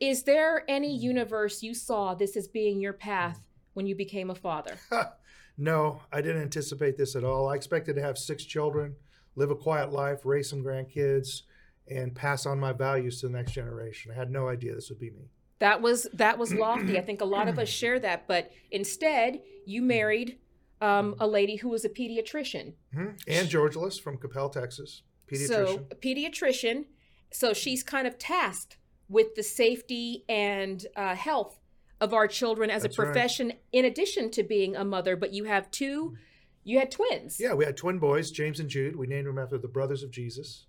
Is 0.00 0.22
there 0.22 0.64
any 0.66 0.96
universe 0.96 1.62
you 1.62 1.74
saw 1.74 2.14
this 2.14 2.38
as 2.38 2.48
being 2.48 2.80
your 2.80 2.94
path 2.94 3.42
when 3.74 3.86
you 3.86 3.94
became 3.94 4.30
a 4.30 4.34
father? 4.34 4.78
no, 5.58 6.00
I 6.10 6.22
didn't 6.22 6.40
anticipate 6.40 6.96
this 6.96 7.16
at 7.16 7.24
all. 7.24 7.50
I 7.50 7.54
expected 7.54 7.96
to 7.96 8.02
have 8.02 8.16
six 8.16 8.44
children, 8.44 8.94
live 9.34 9.50
a 9.50 9.54
quiet 9.54 9.92
life, 9.92 10.20
raise 10.24 10.48
some 10.48 10.64
grandkids, 10.64 11.42
and 11.88 12.14
pass 12.14 12.46
on 12.46 12.58
my 12.58 12.72
values 12.72 13.20
to 13.20 13.28
the 13.28 13.32
next 13.32 13.52
generation. 13.52 14.12
I 14.12 14.14
had 14.14 14.30
no 14.30 14.48
idea 14.48 14.74
this 14.74 14.88
would 14.90 14.98
be 14.98 15.10
me. 15.10 15.30
That 15.58 15.80
was 15.80 16.06
that 16.14 16.38
was 16.38 16.52
lofty. 16.54 16.98
I 16.98 17.02
think 17.02 17.20
a 17.20 17.26
lot 17.26 17.48
of 17.48 17.58
us 17.58 17.68
share 17.68 17.98
that, 18.00 18.26
but 18.26 18.50
instead, 18.70 19.40
you 19.64 19.82
married 19.82 20.38
um, 20.80 21.14
a 21.18 21.26
lady 21.26 21.56
who 21.56 21.68
was 21.68 21.84
a 21.84 21.88
pediatrician. 21.88 22.74
Mm-hmm. 22.94 23.10
Anne 23.28 23.46
Georgulas 23.46 24.00
from 24.00 24.18
Coppell, 24.18 24.52
Texas. 24.52 25.02
Pediatrician. 25.30 25.46
So, 25.48 25.86
a 25.90 25.94
pediatrician. 25.94 26.84
So 27.32 27.52
she's 27.52 27.82
kind 27.82 28.06
of 28.06 28.18
tasked 28.18 28.78
with 29.08 29.34
the 29.34 29.42
safety 29.42 30.24
and 30.28 30.84
uh, 30.96 31.14
health 31.14 31.58
of 32.00 32.12
our 32.12 32.28
children 32.28 32.70
as 32.70 32.82
That's 32.82 32.96
a 32.96 33.02
profession, 33.02 33.48
right. 33.48 33.58
in 33.72 33.84
addition 33.84 34.30
to 34.32 34.42
being 34.42 34.76
a 34.76 34.84
mother. 34.84 35.16
But 35.16 35.32
you 35.32 35.44
have 35.44 35.70
two, 35.70 36.16
you 36.62 36.78
had 36.78 36.90
twins. 36.90 37.38
Yeah, 37.40 37.54
we 37.54 37.64
had 37.64 37.76
twin 37.76 37.98
boys, 37.98 38.30
James 38.30 38.60
and 38.60 38.68
Jude. 38.68 38.96
We 38.96 39.06
named 39.06 39.26
them 39.26 39.38
after 39.38 39.58
the 39.58 39.68
brothers 39.68 40.02
of 40.02 40.10
Jesus. 40.10 40.66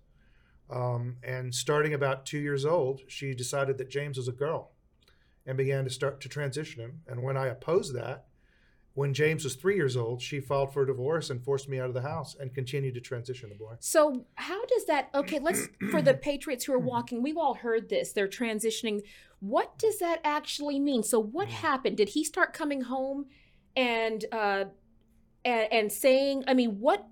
Um, 0.70 1.16
and 1.22 1.54
starting 1.54 1.94
about 1.94 2.26
two 2.26 2.38
years 2.38 2.64
old, 2.64 3.00
she 3.08 3.34
decided 3.34 3.78
that 3.78 3.88
James 3.88 4.16
was 4.16 4.28
a 4.28 4.32
girl 4.32 4.72
and 5.46 5.56
began 5.56 5.84
to 5.84 5.90
start 5.90 6.20
to 6.20 6.28
transition 6.28 6.82
him. 6.82 7.00
And 7.06 7.22
when 7.22 7.36
I 7.36 7.46
opposed 7.46 7.94
that, 7.94 8.26
when 8.98 9.14
James 9.14 9.44
was 9.44 9.54
three 9.54 9.76
years 9.76 9.96
old, 9.96 10.20
she 10.20 10.40
filed 10.40 10.72
for 10.72 10.82
a 10.82 10.86
divorce 10.86 11.30
and 11.30 11.40
forced 11.40 11.68
me 11.68 11.78
out 11.78 11.86
of 11.86 11.94
the 11.94 12.02
house 12.02 12.34
and 12.38 12.52
continued 12.52 12.94
to 12.94 13.00
transition 13.00 13.48
the 13.48 13.54
boy. 13.54 13.74
So, 13.78 14.26
how 14.34 14.64
does 14.66 14.86
that, 14.86 15.08
okay, 15.14 15.38
let's, 15.38 15.68
for 15.92 16.02
the 16.02 16.14
Patriots 16.14 16.64
who 16.64 16.72
are 16.72 16.80
walking, 16.80 17.22
we've 17.22 17.36
all 17.36 17.54
heard 17.54 17.88
this, 17.88 18.12
they're 18.12 18.26
transitioning. 18.26 19.02
What 19.38 19.78
does 19.78 20.00
that 20.00 20.20
actually 20.24 20.80
mean? 20.80 21.04
So, 21.04 21.20
what 21.20 21.46
mm. 21.46 21.52
happened? 21.52 21.96
Did 21.96 22.08
he 22.08 22.24
start 22.24 22.52
coming 22.52 22.80
home 22.80 23.26
and, 23.76 24.24
uh, 24.32 24.64
and, 25.44 25.72
and 25.72 25.92
saying, 25.92 26.42
I 26.48 26.54
mean, 26.54 26.80
what 26.80 27.06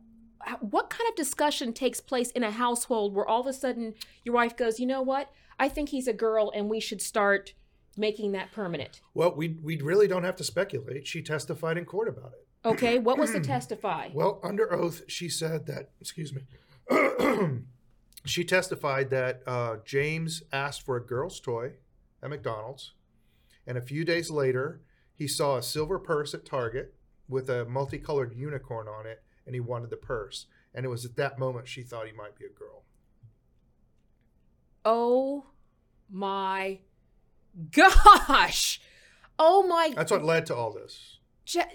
what 0.60 0.90
kind 0.90 1.08
of 1.08 1.16
discussion 1.16 1.72
takes 1.72 2.00
place 2.00 2.30
in 2.30 2.42
a 2.42 2.50
household 2.50 3.14
where 3.14 3.26
all 3.26 3.40
of 3.40 3.46
a 3.46 3.52
sudden 3.52 3.94
your 4.24 4.34
wife 4.34 4.56
goes, 4.56 4.78
you 4.78 4.86
know 4.86 5.02
what? 5.02 5.30
I 5.58 5.68
think 5.68 5.88
he's 5.88 6.06
a 6.06 6.12
girl 6.12 6.52
and 6.54 6.68
we 6.68 6.80
should 6.80 7.00
start 7.00 7.54
making 7.96 8.32
that 8.32 8.52
permanent? 8.52 9.00
Well, 9.14 9.34
we, 9.34 9.56
we 9.62 9.80
really 9.80 10.06
don't 10.06 10.24
have 10.24 10.36
to 10.36 10.44
speculate. 10.44 11.06
She 11.06 11.22
testified 11.22 11.78
in 11.78 11.84
court 11.84 12.08
about 12.08 12.32
it. 12.32 12.46
Okay. 12.66 12.98
What 12.98 13.18
was 13.18 13.32
the 13.32 13.40
testify? 13.54 14.10
Well, 14.12 14.40
under 14.42 14.72
oath, 14.72 15.02
she 15.08 15.28
said 15.28 15.66
that, 15.66 15.90
excuse 16.00 16.32
me, 16.32 16.42
she 18.24 18.44
testified 18.44 19.10
that 19.10 19.42
uh, 19.46 19.76
James 19.84 20.42
asked 20.52 20.82
for 20.82 20.96
a 20.96 21.04
girl's 21.04 21.40
toy 21.40 21.72
at 22.22 22.30
McDonald's. 22.30 22.92
And 23.66 23.76
a 23.78 23.82
few 23.82 24.04
days 24.04 24.30
later, 24.30 24.82
he 25.14 25.26
saw 25.26 25.56
a 25.56 25.62
silver 25.62 25.98
purse 25.98 26.34
at 26.34 26.44
Target 26.44 26.94
with 27.28 27.48
a 27.50 27.64
multicolored 27.64 28.34
unicorn 28.36 28.86
on 28.86 29.06
it 29.06 29.22
and 29.46 29.54
he 29.54 29.60
wanted 29.60 29.90
the 29.90 29.96
purse. 29.96 30.46
And 30.74 30.84
it 30.84 30.88
was 30.88 31.04
at 31.04 31.16
that 31.16 31.38
moment 31.38 31.68
she 31.68 31.82
thought 31.82 32.06
he 32.06 32.12
might 32.12 32.38
be 32.38 32.44
a 32.44 32.50
girl. 32.50 32.82
Oh 34.84 35.46
my 36.10 36.80
gosh. 37.72 38.80
Oh 39.38 39.66
my. 39.66 39.92
That's 39.94 40.10
what 40.10 40.24
led 40.24 40.46
to 40.46 40.54
all 40.54 40.72
this. 40.72 41.18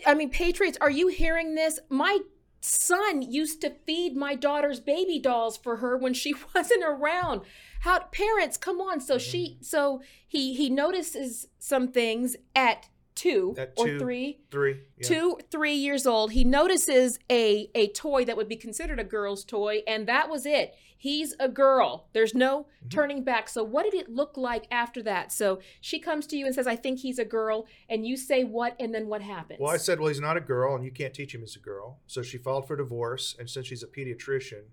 I 0.05 0.13
mean, 0.13 0.29
Patriots, 0.29 0.77
are 0.81 0.89
you 0.89 1.07
hearing 1.07 1.55
this? 1.55 1.79
My 1.89 2.19
son 2.59 3.21
used 3.21 3.61
to 3.61 3.71
feed 3.85 4.15
my 4.15 4.35
daughter's 4.35 4.79
baby 4.79 5.19
dolls 5.19 5.57
for 5.57 5.77
her 5.77 5.97
when 5.97 6.13
she 6.13 6.35
wasn't 6.55 6.83
around. 6.83 7.41
How 7.81 7.99
parents, 8.11 8.57
come 8.57 8.79
on. 8.79 8.99
So 8.99 9.15
mm-hmm. 9.15 9.29
she 9.29 9.57
so 9.61 10.01
he 10.27 10.53
he 10.53 10.69
notices 10.69 11.47
some 11.57 11.91
things 11.91 12.35
at 12.55 12.87
two 13.21 13.55
At 13.57 13.73
or 13.77 13.85
two, 13.85 13.99
three, 13.99 14.39
Three. 14.49 14.79
yeah. 14.97 15.07
two, 15.07 15.37
three 15.51 15.73
years 15.75 16.05
old. 16.07 16.31
He 16.31 16.43
notices 16.43 17.19
a 17.29 17.69
a 17.75 17.87
toy 17.89 18.25
that 18.25 18.35
would 18.37 18.49
be 18.49 18.55
considered 18.55 18.99
a 18.99 19.03
girl's 19.03 19.43
toy, 19.45 19.81
and 19.87 20.07
that 20.07 20.29
was 20.29 20.45
it. 20.45 20.73
He's 20.97 21.33
a 21.39 21.49
girl. 21.49 22.07
There's 22.13 22.35
no 22.35 22.67
Mm-hmm. 22.81 22.89
turning 22.89 23.23
back. 23.23 23.47
So 23.49 23.63
what 23.63 23.83
did 23.83 23.93
it 23.93 24.09
look 24.09 24.37
like 24.37 24.65
after 24.71 25.01
that? 25.03 25.31
So 25.31 25.59
she 25.79 25.99
comes 25.99 26.25
to 26.27 26.35
you 26.37 26.45
and 26.47 26.55
says, 26.55 26.65
"I 26.67 26.75
think 26.75 26.99
he's 26.99 27.19
a 27.19 27.25
girl," 27.25 27.67
and 27.89 28.05
you 28.07 28.17
say 28.17 28.43
what, 28.43 28.75
and 28.79 28.93
then 28.93 29.07
what 29.07 29.21
happens? 29.21 29.59
Well, 29.59 29.71
I 29.71 29.77
said, 29.77 29.99
well, 29.99 30.07
he's 30.09 30.19
not 30.19 30.35
a 30.37 30.41
girl, 30.41 30.75
and 30.75 30.83
you 30.83 30.91
can't 30.91 31.13
teach 31.13 31.33
him 31.35 31.41
he's 31.41 31.55
a 31.55 31.59
girl. 31.59 31.99
So 32.07 32.21
she 32.23 32.37
filed 32.39 32.67
for 32.67 32.75
divorce, 32.75 33.35
and 33.39 33.47
since 33.49 33.67
she's 33.67 33.83
a 33.83 33.87
pediatrician, 33.87 34.63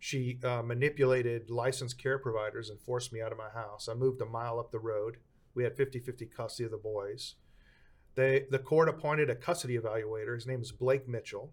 she 0.00 0.38
uh, 0.44 0.62
manipulated 0.62 1.48
licensed 1.50 1.96
care 2.02 2.18
providers 2.18 2.70
and 2.70 2.78
forced 2.80 3.12
me 3.12 3.20
out 3.22 3.32
of 3.32 3.38
my 3.38 3.50
house. 3.50 3.88
I 3.88 3.94
moved 3.94 4.20
a 4.20 4.26
mile 4.26 4.58
up 4.58 4.70
the 4.72 4.78
road. 4.80 5.16
We 5.54 5.62
had 5.64 5.76
50-50 5.76 6.30
custody 6.36 6.64
of 6.64 6.72
the 6.72 6.76
boys. 6.76 7.36
They, 8.14 8.46
the 8.50 8.58
court 8.58 8.88
appointed 8.88 9.30
a 9.30 9.34
custody 9.34 9.76
evaluator. 9.76 10.34
His 10.34 10.46
name 10.46 10.62
is 10.62 10.70
Blake 10.70 11.08
Mitchell. 11.08 11.52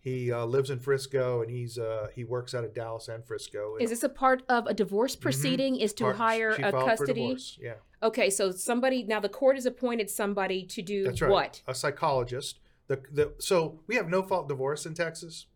He 0.00 0.30
uh, 0.30 0.44
lives 0.44 0.68
in 0.68 0.80
Frisco, 0.80 1.40
and 1.40 1.50
he's 1.50 1.78
uh, 1.78 2.08
he 2.14 2.24
works 2.24 2.54
out 2.54 2.62
of 2.62 2.74
Dallas 2.74 3.08
and 3.08 3.24
Frisco. 3.24 3.76
Is 3.80 3.88
this 3.88 4.02
a 4.02 4.08
part 4.10 4.42
of 4.50 4.66
a 4.66 4.74
divorce 4.74 5.16
proceeding? 5.16 5.76
Is 5.76 5.94
to 5.94 6.04
Part- 6.04 6.16
hire 6.16 6.50
a 6.50 6.72
custody? 6.72 7.22
divorce, 7.22 7.58
Yeah. 7.60 7.74
Okay, 8.02 8.28
so 8.28 8.50
somebody 8.50 9.04
now 9.04 9.18
the 9.18 9.30
court 9.30 9.56
has 9.56 9.64
appointed 9.64 10.10
somebody 10.10 10.62
to 10.66 10.82
do 10.82 11.06
right. 11.06 11.30
what? 11.30 11.62
A 11.66 11.74
psychologist. 11.74 12.58
The, 12.86 13.00
the 13.10 13.32
so 13.38 13.80
we 13.86 13.94
have 13.94 14.08
no 14.08 14.22
fault 14.22 14.46
divorce 14.46 14.84
in 14.84 14.92
Texas. 14.92 15.46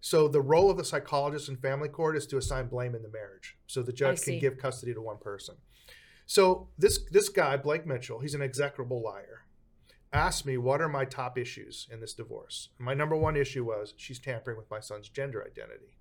So 0.00 0.26
the 0.26 0.40
role 0.40 0.72
of 0.72 0.76
the 0.76 0.84
psychologist 0.84 1.48
in 1.48 1.56
family 1.56 1.88
court 1.88 2.16
is 2.16 2.26
to 2.26 2.36
assign 2.36 2.66
blame 2.66 2.96
in 2.96 3.02
the 3.02 3.08
marriage. 3.08 3.56
So 3.68 3.80
the 3.80 3.92
judge 3.92 4.22
can 4.22 4.40
give 4.40 4.58
custody 4.58 4.92
to 4.92 5.00
one 5.00 5.18
person. 5.18 5.54
So 6.26 6.68
this 6.76 6.98
this 7.12 7.28
guy 7.28 7.56
Blake 7.56 7.86
Mitchell, 7.86 8.18
he's 8.18 8.34
an 8.34 8.42
execrable 8.42 9.00
liar. 9.00 9.43
Asked 10.14 10.46
me 10.46 10.56
what 10.56 10.80
are 10.80 10.88
my 10.88 11.04
top 11.04 11.36
issues 11.36 11.88
in 11.90 12.00
this 12.00 12.14
divorce. 12.14 12.68
My 12.78 12.94
number 12.94 13.16
one 13.16 13.36
issue 13.36 13.64
was 13.64 13.94
she's 13.96 14.20
tampering 14.20 14.56
with 14.56 14.70
my 14.70 14.78
son's 14.78 15.08
gender 15.08 15.44
identity. 15.44 15.96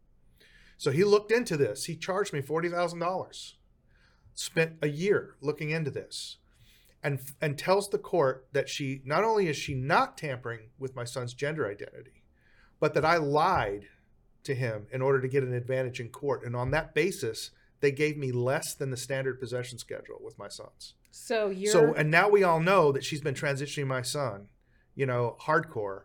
So 0.77 0.91
he 0.91 1.03
looked 1.03 1.31
into 1.31 1.57
this. 1.57 1.85
He 1.85 1.95
charged 1.95 2.31
me 2.31 2.39
forty 2.39 2.69
thousand 2.69 2.99
dollars. 2.99 3.55
Spent 4.35 4.73
a 4.83 4.87
year 4.87 5.35
looking 5.41 5.71
into 5.71 5.89
this 5.89 6.37
and 7.01 7.21
and 7.41 7.57
tells 7.57 7.89
the 7.89 7.97
court 7.97 8.45
that 8.53 8.69
she 8.69 9.01
not 9.03 9.23
only 9.23 9.47
is 9.47 9.57
she 9.57 9.73
not 9.73 10.15
tampering 10.15 10.69
with 10.77 10.95
my 10.95 11.05
son's 11.05 11.33
gender 11.33 11.67
identity, 11.67 12.23
but 12.79 12.93
that 12.93 13.05
I 13.05 13.17
lied 13.17 13.87
to 14.43 14.53
him 14.53 14.85
in 14.91 15.01
order 15.01 15.21
to 15.21 15.27
get 15.27 15.41
an 15.41 15.55
advantage 15.55 15.99
in 15.99 16.09
court. 16.09 16.45
And 16.45 16.55
on 16.55 16.69
that 16.69 16.93
basis, 16.93 17.49
they 17.79 17.91
gave 17.91 18.15
me 18.15 18.31
less 18.31 18.75
than 18.75 18.91
the 18.91 18.97
standard 18.97 19.39
possession 19.39 19.79
schedule 19.79 20.19
with 20.21 20.37
my 20.37 20.49
sons. 20.49 20.93
So 21.15 21.49
you're 21.49 21.71
So 21.71 21.93
and 21.93 22.09
now 22.09 22.27
we 22.27 22.43
all 22.43 22.59
know 22.59 22.91
that 22.91 23.03
she's 23.03 23.21
been 23.21 23.35
transitioning 23.35 23.85
my 23.85 24.01
son, 24.01 24.47
you 24.95 25.05
know, 25.05 25.37
hardcore. 25.41 26.01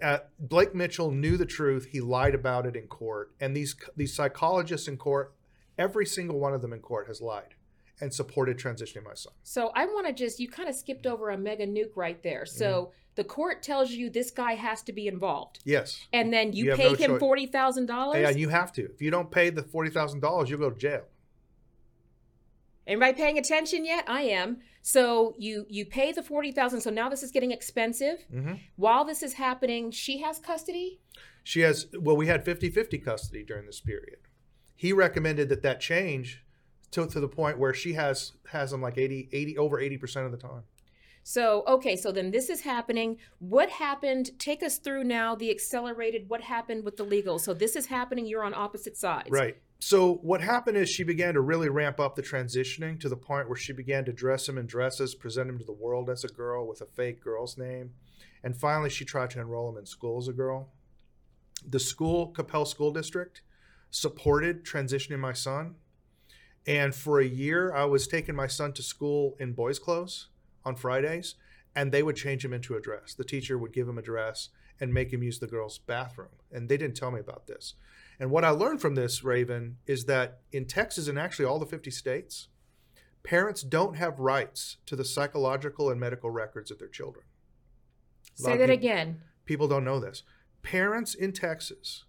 Uh, 0.00 0.18
Blake 0.38 0.74
Mitchell 0.74 1.10
knew 1.10 1.36
the 1.36 1.44
truth. 1.44 1.88
He 1.92 2.00
lied 2.00 2.34
about 2.34 2.64
it 2.64 2.74
in 2.74 2.86
court, 2.86 3.32
and 3.38 3.54
these 3.54 3.76
these 3.96 4.14
psychologists 4.14 4.88
in 4.88 4.96
court, 4.96 5.34
every 5.76 6.06
single 6.06 6.40
one 6.40 6.54
of 6.54 6.62
them 6.62 6.72
in 6.72 6.80
court 6.80 7.06
has 7.06 7.20
lied 7.20 7.54
and 8.00 8.12
supported 8.12 8.58
transitioning 8.58 9.04
my 9.04 9.14
son. 9.14 9.34
So 9.42 9.72
I 9.74 9.84
want 9.84 10.06
to 10.06 10.14
just 10.14 10.40
you 10.40 10.48
kind 10.48 10.70
of 10.70 10.74
skipped 10.74 11.06
over 11.06 11.28
a 11.28 11.36
mega 11.36 11.66
nuke 11.66 11.94
right 11.94 12.22
there. 12.22 12.44
Mm-hmm. 12.44 12.58
So 12.58 12.92
the 13.14 13.24
court 13.24 13.62
tells 13.62 13.90
you 13.90 14.08
this 14.08 14.30
guy 14.30 14.54
has 14.54 14.80
to 14.84 14.92
be 14.92 15.06
involved. 15.06 15.58
Yes. 15.64 16.06
And 16.14 16.32
then 16.32 16.54
you, 16.54 16.64
You 16.66 16.76
pay 16.76 16.92
no 16.92 16.94
him 16.94 17.10
choice. 17.12 17.20
forty 17.20 17.46
thousand 17.46 17.86
dollars. 17.86 18.22
Yeah, 18.22 18.30
you 18.30 18.48
have 18.48 18.72
to. 18.72 18.90
If 18.90 19.02
you 19.02 19.10
don't 19.10 19.30
pay 19.30 19.50
the 19.50 19.62
forty 19.62 19.90
thousand 19.90 20.20
dollars, 20.20 20.48
you'll 20.48 20.60
go 20.60 20.70
to 20.70 20.78
jail. 20.78 21.04
Anybody 22.86 23.14
paying 23.14 23.38
attention 23.38 23.84
yet? 23.84 24.04
I 24.08 24.22
am. 24.22 24.58
So 24.82 25.34
you 25.38 25.66
you 25.68 25.84
pay 25.84 26.12
the 26.12 26.22
forty 26.22 26.52
thousand. 26.52 26.80
So 26.80 26.90
now 26.90 27.08
this 27.08 27.22
is 27.22 27.30
getting 27.30 27.50
expensive. 27.50 28.24
hmm 28.30 28.54
While 28.76 29.04
this 29.04 29.22
is 29.22 29.34
happening, 29.34 29.90
she 29.90 30.18
has 30.18 30.38
custody. 30.38 31.00
She 31.42 31.60
has. 31.60 31.86
Well, 31.98 32.16
we 32.16 32.26
had 32.26 32.44
50-50 32.44 33.04
custody 33.04 33.44
during 33.44 33.66
this 33.66 33.80
period. 33.80 34.18
He 34.74 34.92
recommended 34.92 35.48
that 35.48 35.62
that 35.62 35.80
change 35.80 36.44
to, 36.90 37.06
to 37.06 37.20
the 37.20 37.28
point 37.28 37.58
where 37.58 37.74
she 37.74 37.94
has 37.94 38.32
has 38.50 38.72
him 38.72 38.82
like 38.82 38.98
80, 38.98 39.28
80 39.32 39.58
over 39.58 39.80
eighty 39.80 39.96
percent 39.96 40.26
of 40.26 40.32
the 40.32 40.38
time. 40.38 40.62
So 41.24 41.64
okay, 41.66 41.96
so 41.96 42.12
then 42.12 42.30
this 42.30 42.48
is 42.48 42.60
happening. 42.60 43.16
What 43.40 43.68
happened? 43.68 44.30
Take 44.38 44.62
us 44.62 44.78
through 44.78 45.02
now 45.04 45.34
the 45.34 45.50
accelerated. 45.50 46.28
What 46.28 46.42
happened 46.42 46.84
with 46.84 46.96
the 46.96 47.02
legal? 47.02 47.40
So 47.40 47.52
this 47.52 47.74
is 47.74 47.86
happening. 47.86 48.26
You're 48.26 48.44
on 48.44 48.54
opposite 48.54 48.96
sides. 48.96 49.30
Right. 49.30 49.56
So 49.78 50.14
what 50.14 50.40
happened 50.40 50.76
is 50.78 50.88
she 50.88 51.04
began 51.04 51.34
to 51.34 51.40
really 51.40 51.68
ramp 51.68 52.00
up 52.00 52.16
the 52.16 52.22
transitioning 52.22 52.98
to 53.00 53.08
the 53.08 53.16
point 53.16 53.48
where 53.48 53.56
she 53.56 53.72
began 53.72 54.04
to 54.06 54.12
dress 54.12 54.48
him 54.48 54.56
in 54.56 54.66
dresses, 54.66 55.14
present 55.14 55.50
him 55.50 55.58
to 55.58 55.64
the 55.64 55.72
world 55.72 56.08
as 56.08 56.24
a 56.24 56.28
girl 56.28 56.66
with 56.66 56.80
a 56.80 56.86
fake 56.86 57.22
girl's 57.22 57.58
name, 57.58 57.92
and 58.42 58.56
finally 58.56 58.90
she 58.90 59.04
tried 59.04 59.30
to 59.30 59.40
enroll 59.40 59.68
him 59.68 59.76
in 59.76 59.86
school 59.86 60.18
as 60.18 60.28
a 60.28 60.32
girl. 60.32 60.70
The 61.68 61.80
school, 61.80 62.32
Coppell 62.32 62.66
School 62.66 62.90
District, 62.90 63.42
supported 63.90 64.64
transitioning 64.64 65.18
my 65.18 65.32
son, 65.32 65.74
and 66.66 66.94
for 66.94 67.20
a 67.20 67.26
year 67.26 67.74
I 67.74 67.84
was 67.84 68.08
taking 68.08 68.34
my 68.34 68.46
son 68.46 68.72
to 68.74 68.82
school 68.82 69.36
in 69.38 69.52
boys' 69.52 69.78
clothes 69.78 70.28
on 70.64 70.76
Fridays, 70.76 71.34
and 71.74 71.92
they 71.92 72.02
would 72.02 72.16
change 72.16 72.44
him 72.44 72.54
into 72.54 72.74
a 72.74 72.80
dress. 72.80 73.14
The 73.14 73.24
teacher 73.24 73.58
would 73.58 73.72
give 73.72 73.88
him 73.88 73.98
a 73.98 74.02
dress 74.02 74.48
and 74.80 74.92
make 74.92 75.12
him 75.12 75.22
use 75.22 75.38
the 75.38 75.46
girls' 75.46 75.78
bathroom, 75.78 76.28
and 76.50 76.68
they 76.68 76.76
didn't 76.76 76.96
tell 76.96 77.10
me 77.10 77.20
about 77.20 77.46
this. 77.46 77.74
And 78.18 78.30
what 78.30 78.44
I 78.44 78.50
learned 78.50 78.80
from 78.80 78.94
this, 78.94 79.22
Raven, 79.22 79.76
is 79.86 80.04
that 80.06 80.40
in 80.52 80.66
Texas 80.66 81.08
and 81.08 81.18
actually 81.18 81.44
all 81.44 81.58
the 81.58 81.66
50 81.66 81.90
states, 81.90 82.48
parents 83.22 83.62
don't 83.62 83.96
have 83.96 84.18
rights 84.18 84.78
to 84.86 84.96
the 84.96 85.04
psychological 85.04 85.90
and 85.90 86.00
medical 86.00 86.30
records 86.30 86.70
of 86.70 86.78
their 86.78 86.88
children. 86.88 87.24
Say 88.34 88.56
that 88.56 88.68
peop- 88.68 88.78
again. 88.78 89.20
People 89.44 89.68
don't 89.68 89.84
know 89.84 90.00
this. 90.00 90.22
Parents 90.62 91.14
in 91.14 91.32
Texas 91.32 92.04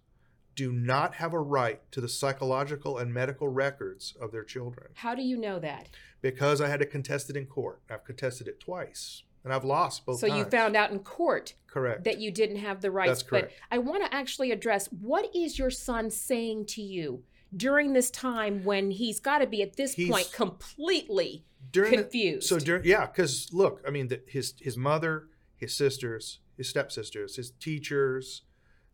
do 0.54 0.72
not 0.72 1.14
have 1.14 1.32
a 1.32 1.38
right 1.38 1.80
to 1.92 2.00
the 2.00 2.08
psychological 2.08 2.98
and 2.98 3.14
medical 3.14 3.46
records 3.48 4.16
of 4.20 4.32
their 4.32 4.42
children 4.42 4.88
How 4.94 5.14
do 5.14 5.22
you 5.22 5.36
know 5.36 5.60
that? 5.60 5.88
because 6.20 6.60
I 6.60 6.66
had 6.68 6.80
to 6.80 6.86
contest 6.86 7.30
it 7.30 7.36
in 7.36 7.46
court. 7.46 7.80
I've 7.88 8.04
contested 8.04 8.48
it 8.48 8.58
twice 8.58 9.22
and 9.44 9.52
I've 9.52 9.64
lost 9.64 10.04
both 10.06 10.18
so 10.20 10.28
times. 10.28 10.38
you 10.38 10.44
found 10.44 10.76
out 10.76 10.90
in 10.90 10.98
court 11.00 11.54
correct. 11.66 12.04
that 12.04 12.18
you 12.18 12.30
didn't 12.30 12.56
have 12.56 12.80
the 12.80 12.90
rights. 12.90 13.10
That's 13.10 13.22
correct. 13.22 13.52
But 13.70 13.74
I 13.76 13.78
want 13.78 14.04
to 14.04 14.14
actually 14.14 14.50
address 14.52 14.86
what 15.00 15.34
is 15.34 15.58
your 15.58 15.70
son 15.70 16.10
saying 16.10 16.66
to 16.66 16.82
you 16.82 17.22
during 17.56 17.92
this 17.92 18.10
time 18.10 18.64
when 18.64 18.90
he's 18.90 19.20
got 19.20 19.38
to 19.38 19.46
be 19.46 19.62
at 19.62 19.76
this 19.76 19.94
He's- 19.94 20.10
point 20.10 20.30
completely 20.32 21.44
During 21.72 21.92
the- 21.92 22.02
confused. 22.02 22.46
So 22.48 22.58
during 22.58 22.84
yeah, 22.84 23.06
because 23.06 23.48
look, 23.52 23.82
I 23.86 23.90
mean, 23.90 24.08
the, 24.08 24.20
his 24.26 24.54
his 24.60 24.76
mother, 24.76 25.28
his 25.56 25.74
sisters, 25.76 26.40
his 26.56 26.68
stepsisters, 26.68 27.36
his 27.36 27.50
teachers, 27.52 28.42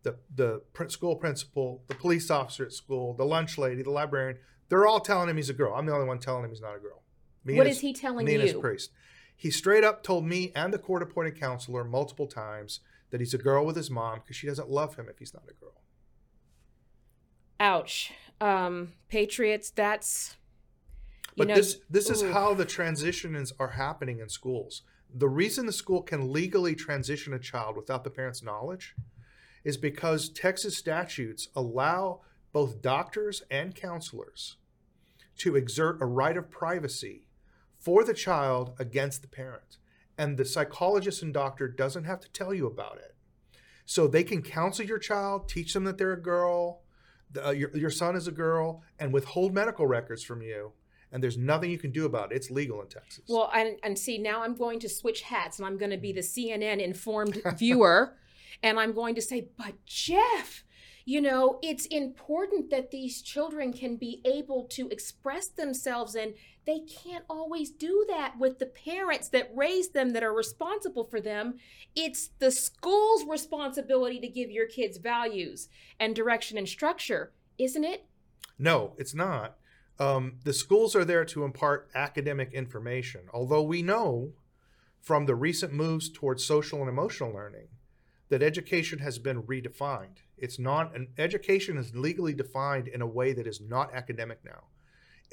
the 0.03 0.17
the 0.35 0.63
school 0.89 1.17
principal, 1.17 1.83
the 1.89 1.95
police 1.95 2.31
officer 2.31 2.65
at 2.65 2.73
school, 2.73 3.15
the 3.15 3.25
lunch 3.25 3.59
lady, 3.59 3.83
the 3.83 3.91
librarian, 3.91 4.39
they're 4.69 4.87
all 4.87 5.01
telling 5.01 5.29
him 5.29 5.37
he's 5.37 5.51
a 5.51 5.55
girl. 5.55 5.75
I'm 5.75 5.87
the 5.87 5.93
only 5.93 6.07
one 6.07 6.19
telling 6.19 6.45
him 6.45 6.51
he's 6.51 6.61
not 6.61 6.77
a 6.77 6.79
girl. 6.81 7.03
Me 7.45 7.57
what 7.57 7.67
is 7.67 7.75
his- 7.77 7.81
he 7.83 7.93
telling 7.93 8.25
me 8.27 8.35
and 8.35 8.43
his 8.43 8.55
priest. 8.55 8.91
He 9.37 9.51
straight 9.51 9.85
up 9.85 10.03
told 10.03 10.25
me 10.25 10.53
and 10.55 10.73
the 10.73 10.79
court 10.79 11.03
appointed 11.03 11.39
counselor 11.39 11.85
multiple 11.85 12.27
times 12.27 12.81
that 13.11 13.21
he's 13.21 13.35
a 13.35 13.39
girl 13.39 13.65
with 13.65 13.77
his 13.77 13.91
mom 13.91 14.21
because 14.21 14.37
she 14.37 14.47
doesn't 14.47 14.71
love 14.71 14.97
him 14.97 15.09
if 15.09 15.19
he's 15.19 15.35
not 15.35 15.45
a 15.49 15.55
girl. 15.55 15.81
Ouch. 17.61 18.13
Um, 18.41 18.93
Patriots, 19.09 19.71
that's 19.71 20.37
But 21.37 21.49
know, 21.49 21.55
this 21.55 21.79
this 21.89 22.11
is 22.11 22.23
how 22.23 22.55
the 22.55 22.65
transitions 22.65 23.53
are 23.59 23.71
happening 23.71 24.19
in 24.19 24.29
schools. 24.29 24.83
The 25.15 25.29
reason 25.29 25.67
the 25.67 25.73
school 25.73 26.03
can 26.03 26.33
legally 26.33 26.75
transition 26.75 27.33
a 27.33 27.39
child 27.39 27.77
without 27.77 28.03
the 28.03 28.11
parent's 28.11 28.43
knowledge 28.43 28.95
is 29.63 29.77
because 29.77 30.29
Texas 30.29 30.77
statutes 30.77 31.49
allow 31.55 32.21
both 32.53 32.83
doctors 32.83 33.43
and 33.51 33.75
counselors 33.75 34.57
to 35.39 35.57
exert 35.57 36.03
a 36.03 36.07
right 36.07 36.37
of 36.37 36.51
privacy 36.51 37.24
for 37.85 38.03
the 38.03 38.15
child 38.15 38.73
against 38.79 39.21
the 39.21 39.29
parent. 39.29 39.77
And 40.17 40.39
the 40.39 40.45
psychologist 40.45 41.23
and 41.23 41.35
doctor 41.35 41.69
doesn't 41.69 42.05
have 42.05 42.21
to 42.21 42.31
tell 42.31 42.55
you 42.55 42.67
about 42.67 42.97
it. 42.97 43.15
So 43.85 44.07
they 44.07 44.25
can 44.25 44.43
counsel 44.43 44.87
your 44.87 44.99
child, 44.99 45.49
teach 45.49 45.75
them 45.75 45.85
that 45.85 45.99
they're 45.99 46.13
a 46.13 46.23
girl, 46.23 46.81
the, 47.31 47.49
uh, 47.49 47.51
your, 47.51 47.77
your 47.77 47.91
son 47.91 48.17
is 48.17 48.27
a 48.27 48.33
girl, 48.33 48.83
and 48.99 49.13
withhold 49.13 49.53
medical 49.53 49.87
records 49.87 50.25
from 50.25 50.41
you. 50.41 50.73
And 51.13 51.23
there's 51.23 51.37
nothing 51.37 51.71
you 51.71 51.79
can 51.79 51.93
do 51.93 52.07
about 52.07 52.33
it. 52.33 52.37
It's 52.37 52.51
legal 52.51 52.81
in 52.81 52.89
Texas. 52.89 53.25
Well, 53.29 53.51
and, 53.55 53.77
and 53.83 53.99
see, 53.99 54.19
now 54.19 54.43
I'm 54.43 54.57
going 54.57 54.81
to 54.81 54.89
switch 54.89 55.21
hats 55.23 55.59
and 55.59 55.67
I'm 55.67 55.77
going 55.77 55.91
to 55.91 55.99
be 55.99 56.13
the 56.13 56.23
CNN 56.23 56.81
informed 56.81 57.41
viewer. 57.59 58.17
And 58.63 58.81
I'm 58.81 58.93
going 58.93 59.15
to 59.17 59.23
say, 59.23 59.49
but 59.57 59.75
Jeff, 59.85 60.65
you 61.05 61.21
know, 61.21 61.59
it's 61.63 61.87
important 61.87 62.71
that 62.71 62.91
these 62.91 63.21
children 63.21 63.73
can 63.73 63.97
be 63.97 64.23
able 64.25 64.65
to 64.71 64.89
express 64.89 65.49
themselves, 65.49 66.15
and 66.15 66.35
they 66.67 66.81
can't 66.81 67.25
always 67.29 67.71
do 67.71 68.05
that 68.09 68.39
with 68.39 68.59
the 68.59 68.67
parents 68.67 69.29
that 69.29 69.51
raise 69.55 69.91
them 69.91 70.13
that 70.13 70.23
are 70.23 70.33
responsible 70.33 71.05
for 71.05 71.21
them. 71.21 71.59
It's 71.95 72.31
the 72.39 72.51
school's 72.51 73.25
responsibility 73.25 74.21
to 74.21 74.29
give 74.29 74.51
your 74.51 74.67
kids 74.67 74.99
values 74.99 75.69
and 76.01 76.15
direction 76.15 76.57
and 76.57 76.69
structure, 76.69 77.33
isn't 77.59 77.85
it? 77.85 78.07
No, 78.59 78.95
it's 78.97 79.15
not. 79.15 79.57
Um, 79.99 80.39
the 80.45 80.53
schools 80.53 80.97
are 80.97 81.05
there 81.05 81.25
to 81.27 81.45
impart 81.45 81.89
academic 81.95 82.53
information, 82.53 83.23
although 83.33 83.63
we 83.63 83.83
know 83.83 84.33
from 85.01 85.27
the 85.27 85.35
recent 85.35 85.73
moves 85.73 86.09
towards 86.11 86.45
social 86.45 86.81
and 86.81 86.89
emotional 86.89 87.33
learning 87.33 87.69
that 88.31 88.43
education 88.43 88.99
has 89.01 89.19
been 89.19 89.43
redefined. 89.43 90.23
It's 90.39 90.59
not 90.59 90.97
an 90.97 91.09
education 91.19 91.77
is 91.77 91.95
legally 91.95 92.33
defined 92.33 92.89
in 92.89 93.03
a 93.03 93.07
way 93.07 93.33
that 93.35 93.47
is 93.47 93.61
not 93.61 93.95
academic 93.95 94.39
now. 94.45 94.65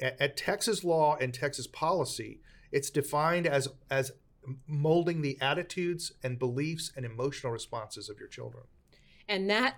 At, 0.02 0.20
at 0.20 0.36
Texas 0.36 0.84
law 0.84 1.16
and 1.16 1.32
Texas 1.32 1.66
policy, 1.66 2.40
it's 2.70 2.90
defined 2.90 3.46
as 3.46 3.68
as 3.90 4.12
molding 4.66 5.22
the 5.22 5.38
attitudes 5.40 6.12
and 6.22 6.38
beliefs 6.38 6.92
and 6.96 7.06
emotional 7.06 7.52
responses 7.52 8.08
of 8.08 8.18
your 8.18 8.28
children. 8.28 8.64
And 9.28 9.48
that 9.48 9.76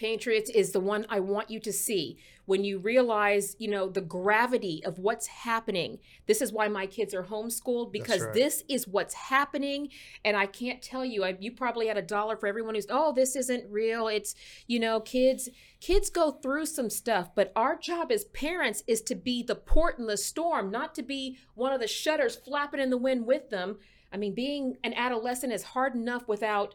Patriots 0.00 0.48
is 0.48 0.72
the 0.72 0.80
one 0.80 1.04
I 1.10 1.20
want 1.20 1.50
you 1.50 1.60
to 1.60 1.70
see 1.70 2.16
when 2.46 2.64
you 2.64 2.78
realize, 2.78 3.54
you 3.58 3.68
know, 3.68 3.86
the 3.86 4.00
gravity 4.00 4.82
of 4.82 4.98
what's 4.98 5.26
happening. 5.26 5.98
This 6.26 6.40
is 6.40 6.54
why 6.54 6.68
my 6.68 6.86
kids 6.86 7.12
are 7.12 7.24
homeschooled 7.24 7.92
because 7.92 8.22
right. 8.22 8.32
this 8.32 8.64
is 8.66 8.88
what's 8.88 9.12
happening. 9.12 9.90
And 10.24 10.38
I 10.38 10.46
can't 10.46 10.80
tell 10.80 11.04
you, 11.04 11.22
I, 11.22 11.36
you 11.38 11.52
probably 11.52 11.86
had 11.86 11.98
a 11.98 12.02
dollar 12.02 12.38
for 12.38 12.46
everyone 12.46 12.76
who's, 12.76 12.86
oh, 12.88 13.12
this 13.12 13.36
isn't 13.36 13.70
real. 13.70 14.08
It's, 14.08 14.34
you 14.66 14.80
know, 14.80 15.00
kids, 15.00 15.50
kids 15.82 16.08
go 16.08 16.30
through 16.30 16.64
some 16.64 16.88
stuff, 16.88 17.34
but 17.34 17.52
our 17.54 17.76
job 17.76 18.10
as 18.10 18.24
parents 18.24 18.82
is 18.86 19.02
to 19.02 19.14
be 19.14 19.42
the 19.42 19.54
port 19.54 19.98
in 19.98 20.06
the 20.06 20.16
storm, 20.16 20.70
not 20.70 20.94
to 20.94 21.02
be 21.02 21.36
one 21.54 21.74
of 21.74 21.80
the 21.80 21.86
shutters 21.86 22.36
flapping 22.36 22.80
in 22.80 22.88
the 22.88 22.96
wind 22.96 23.26
with 23.26 23.50
them. 23.50 23.76
I 24.10 24.16
mean, 24.16 24.34
being 24.34 24.78
an 24.82 24.94
adolescent 24.94 25.52
is 25.52 25.62
hard 25.62 25.94
enough 25.94 26.26
without 26.26 26.74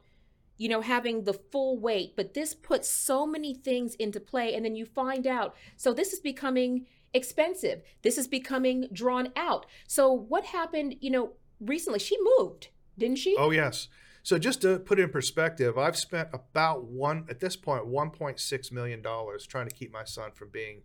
you 0.57 0.69
know, 0.69 0.81
having 0.81 1.23
the 1.23 1.33
full 1.33 1.79
weight, 1.79 2.15
but 2.15 2.33
this 2.33 2.53
puts 2.53 2.89
so 2.89 3.25
many 3.25 3.53
things 3.53 3.95
into 3.95 4.19
play. 4.19 4.53
And 4.53 4.63
then 4.63 4.75
you 4.75 4.85
find 4.85 5.27
out, 5.27 5.55
so 5.75 5.93
this 5.93 6.13
is 6.13 6.19
becoming 6.19 6.85
expensive. 7.13 7.81
This 8.03 8.17
is 8.17 8.27
becoming 8.27 8.87
drawn 8.91 9.31
out. 9.35 9.65
So, 9.87 10.11
what 10.11 10.45
happened, 10.45 10.95
you 11.01 11.09
know, 11.09 11.33
recently? 11.59 11.99
She 11.99 12.17
moved, 12.37 12.69
didn't 12.97 13.17
she? 13.17 13.35
Oh, 13.37 13.51
yes. 13.51 13.87
So, 14.23 14.37
just 14.37 14.61
to 14.61 14.79
put 14.79 14.99
in 14.99 15.09
perspective, 15.09 15.77
I've 15.77 15.97
spent 15.97 16.29
about 16.33 16.85
one, 16.85 17.25
at 17.29 17.39
this 17.39 17.55
point, 17.55 17.85
1.6 17.87 18.71
million 18.71 19.03
trying 19.03 19.67
to 19.67 19.75
keep 19.75 19.91
my 19.91 20.03
son 20.03 20.31
from 20.33 20.49
being 20.49 20.83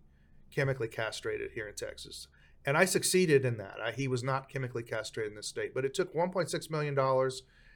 chemically 0.51 0.87
castrated 0.87 1.51
here 1.51 1.67
in 1.67 1.75
Texas. 1.75 2.27
And 2.65 2.77
I 2.77 2.85
succeeded 2.85 3.43
in 3.45 3.57
that. 3.57 3.77
I, 3.83 3.91
he 3.91 4.07
was 4.07 4.23
not 4.23 4.49
chemically 4.49 4.83
castrated 4.83 5.31
in 5.31 5.35
this 5.35 5.47
state, 5.47 5.73
but 5.73 5.85
it 5.85 5.93
took 5.93 6.13
$1.6 6.13 6.69
million 6.69 6.95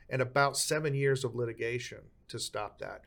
and 0.09 0.21
about 0.21 0.57
seven 0.57 0.93
years 0.93 1.23
of 1.23 1.35
litigation 1.35 1.99
to 2.27 2.39
stop 2.39 2.79
that. 2.79 3.01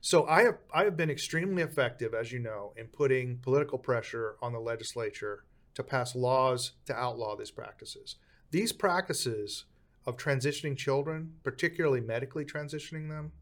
So 0.00 0.26
I 0.26 0.42
have 0.44 0.58
I 0.72 0.84
have 0.84 0.96
been 0.96 1.10
extremely 1.10 1.62
effective, 1.62 2.14
as 2.14 2.32
you 2.32 2.38
know, 2.38 2.72
in 2.76 2.86
putting 2.86 3.38
political 3.38 3.78
pressure 3.78 4.36
on 4.40 4.52
the 4.52 4.60
legislature 4.60 5.44
to 5.74 5.82
pass 5.82 6.14
laws 6.14 6.72
to 6.86 6.94
outlaw 6.94 7.36
these 7.36 7.50
practices. 7.50 8.16
These 8.50 8.72
practices 8.72 9.66
of 10.06 10.16
transitioning 10.16 10.76
children, 10.76 11.34
particularly 11.42 12.00
medically 12.00 12.44
transitioning 12.44 13.08
them 13.08 13.32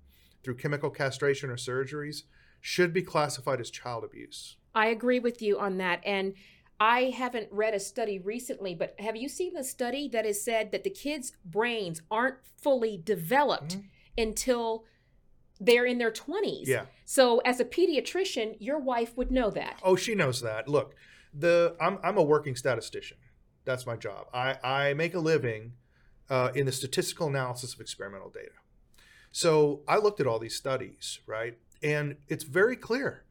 through 0.43 0.57
chemical 0.57 0.91
castration 0.91 1.49
or 1.49 1.57
surgeries, 1.57 2.25
should 2.61 2.93
be 2.93 3.03
classified 3.03 3.61
as 3.61 3.71
child 3.71 4.05
abuse. 4.05 4.57
I 4.75 4.89
agree 4.89 5.21
with 5.21 5.41
you 5.41 5.59
on 5.59 5.79
that. 5.79 6.01
And 6.05 6.35
I 6.81 7.11
haven't 7.17 7.49
read 7.51 7.75
a 7.75 7.81
study 7.81 8.19
recently, 8.19 8.75
but 8.75 8.95
have 9.01 9.17
you 9.17 9.29
seen 9.29 9.55
the 9.55 9.65
study 9.65 10.09
that 10.09 10.25
has 10.25 10.41
said 10.41 10.71
that 10.73 10.85
the 10.85 10.91
kids' 10.91 11.33
brains 11.45 12.03
aren't 12.11 12.37
fully 12.61 13.01
developed 13.03 13.79
mm-hmm. 13.79 13.87
until 14.17 14.85
they're 15.61 15.87
in 15.87 15.99
their 15.99 16.13
20s? 16.13 16.67
Yeah. 16.67 16.85
So 17.05 17.39
as 17.39 17.59
a 17.59 17.65
pediatrician, 17.65 18.57
your 18.61 18.79
wife 18.79 19.17
would 19.17 19.33
know 19.33 19.51
that. 19.51 19.81
Oh, 19.83 19.97
she 19.97 20.15
knows 20.15 20.41
that. 20.43 20.69
Look, 20.69 20.95
the 21.35 21.77
I'm 21.81 21.99
I'm 22.03 22.17
a 22.17 22.23
working 22.23 22.55
statistician. 22.55 23.19
That's 23.65 23.87
my 23.87 23.97
job. 23.97 24.27
I 24.33 24.57
I 24.63 24.95
make 24.95 25.15
a 25.15 25.21
living 25.21 25.73
uh, 26.31 26.51
in 26.55 26.67
the 26.67 26.73
statistical 26.73 27.27
analysis 27.29 27.75
of 27.75 27.81
experimental 27.81 28.31
data. 28.31 28.53
So 29.33 29.83
I 29.89 29.99
looked 29.99 30.21
at 30.21 30.27
all 30.27 30.39
these 30.39 30.55
studies, 30.55 31.21
right? 31.27 31.59
And 31.83 32.17
it's 32.29 32.45
very 32.45 32.77
clear 32.77 33.25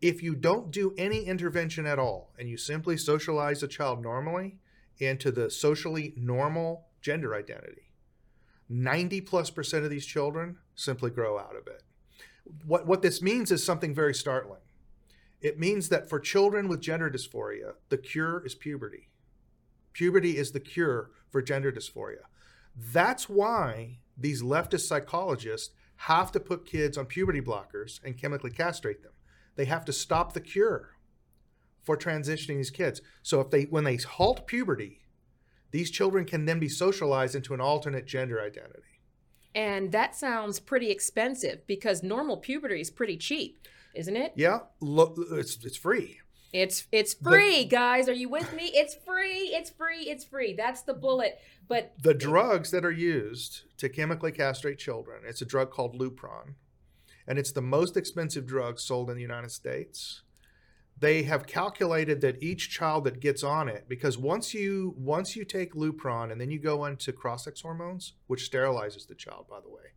if 0.00 0.22
you 0.22 0.34
don't 0.34 0.70
do 0.70 0.94
any 0.98 1.24
intervention 1.24 1.86
at 1.86 1.98
all 1.98 2.32
and 2.38 2.48
you 2.48 2.56
simply 2.56 2.96
socialize 2.96 3.62
a 3.62 3.68
child 3.68 4.02
normally 4.02 4.58
into 4.98 5.30
the 5.30 5.50
socially 5.50 6.12
normal 6.16 6.86
gender 7.00 7.34
identity, 7.34 7.90
90 8.68 9.20
plus 9.22 9.50
percent 9.50 9.84
of 9.84 9.90
these 9.90 10.06
children 10.06 10.56
simply 10.74 11.10
grow 11.10 11.38
out 11.38 11.56
of 11.56 11.66
it. 11.66 11.82
What, 12.66 12.86
what 12.86 13.02
this 13.02 13.22
means 13.22 13.50
is 13.50 13.64
something 13.64 13.94
very 13.94 14.14
startling. 14.14 14.60
It 15.40 15.58
means 15.58 15.88
that 15.90 16.08
for 16.08 16.18
children 16.20 16.68
with 16.68 16.80
gender 16.80 17.10
dysphoria, 17.10 17.74
the 17.88 17.98
cure 17.98 18.44
is 18.44 18.54
puberty. 18.54 19.08
Puberty 19.92 20.36
is 20.36 20.52
the 20.52 20.60
cure 20.60 21.10
for 21.30 21.42
gender 21.42 21.70
dysphoria. 21.70 22.24
That's 22.76 23.28
why 23.28 23.98
these 24.16 24.42
leftist 24.42 24.86
psychologists 24.86 25.74
have 25.96 26.32
to 26.32 26.40
put 26.40 26.66
kids 26.66 26.98
on 26.98 27.06
puberty 27.06 27.40
blockers 27.40 28.00
and 28.04 28.16
chemically 28.16 28.50
castrate 28.50 29.02
them 29.02 29.12
they 29.56 29.64
have 29.66 29.84
to 29.86 29.92
stop 29.92 30.32
the 30.32 30.40
cure 30.40 30.90
for 31.82 31.96
transitioning 31.96 32.56
these 32.56 32.70
kids. 32.70 33.00
So 33.22 33.40
if 33.40 33.50
they 33.50 33.64
when 33.64 33.84
they 33.84 33.96
halt 33.96 34.46
puberty, 34.46 35.00
these 35.70 35.90
children 35.90 36.24
can 36.24 36.44
then 36.46 36.58
be 36.58 36.68
socialized 36.68 37.34
into 37.34 37.54
an 37.54 37.60
alternate 37.60 38.06
gender 38.06 38.40
identity. 38.40 39.00
And 39.54 39.92
that 39.92 40.16
sounds 40.16 40.58
pretty 40.58 40.90
expensive 40.90 41.66
because 41.66 42.02
normal 42.02 42.38
puberty 42.38 42.80
is 42.80 42.90
pretty 42.90 43.16
cheap, 43.16 43.68
isn't 43.94 44.16
it? 44.16 44.32
Yeah, 44.34 44.60
look, 44.80 45.16
it's 45.32 45.64
it's 45.64 45.76
free. 45.76 46.20
It's 46.52 46.86
it's 46.92 47.14
free, 47.14 47.64
the, 47.64 47.68
guys. 47.68 48.08
Are 48.08 48.14
you 48.14 48.28
with 48.28 48.52
me? 48.54 48.70
It's 48.74 48.94
free. 48.94 49.50
It's 49.52 49.70
free. 49.70 50.02
It's 50.02 50.24
free. 50.24 50.54
That's 50.54 50.82
the 50.82 50.94
bullet. 50.94 51.38
But 51.68 51.92
the 52.00 52.14
drugs 52.14 52.70
that 52.70 52.84
are 52.84 52.92
used 52.92 53.62
to 53.78 53.88
chemically 53.88 54.30
castrate 54.32 54.78
children, 54.78 55.22
it's 55.26 55.42
a 55.42 55.44
drug 55.44 55.70
called 55.70 55.98
Lupron 55.98 56.54
and 57.26 57.38
it's 57.38 57.52
the 57.52 57.62
most 57.62 57.96
expensive 57.96 58.46
drug 58.46 58.78
sold 58.78 59.10
in 59.10 59.16
the 59.16 59.22
United 59.22 59.50
States. 59.50 60.22
They 60.98 61.24
have 61.24 61.46
calculated 61.46 62.20
that 62.20 62.42
each 62.42 62.70
child 62.70 63.04
that 63.04 63.20
gets 63.20 63.42
on 63.42 63.68
it, 63.68 63.86
because 63.88 64.16
once 64.16 64.54
you 64.54 64.94
once 64.96 65.34
you 65.34 65.44
take 65.44 65.74
Lupron 65.74 66.30
and 66.30 66.40
then 66.40 66.50
you 66.50 66.58
go 66.58 66.84
into 66.84 67.12
cross-sex 67.12 67.60
hormones, 67.62 68.12
which 68.26 68.48
sterilizes 68.48 69.06
the 69.06 69.14
child, 69.14 69.46
by 69.48 69.60
the 69.60 69.68
way. 69.68 69.92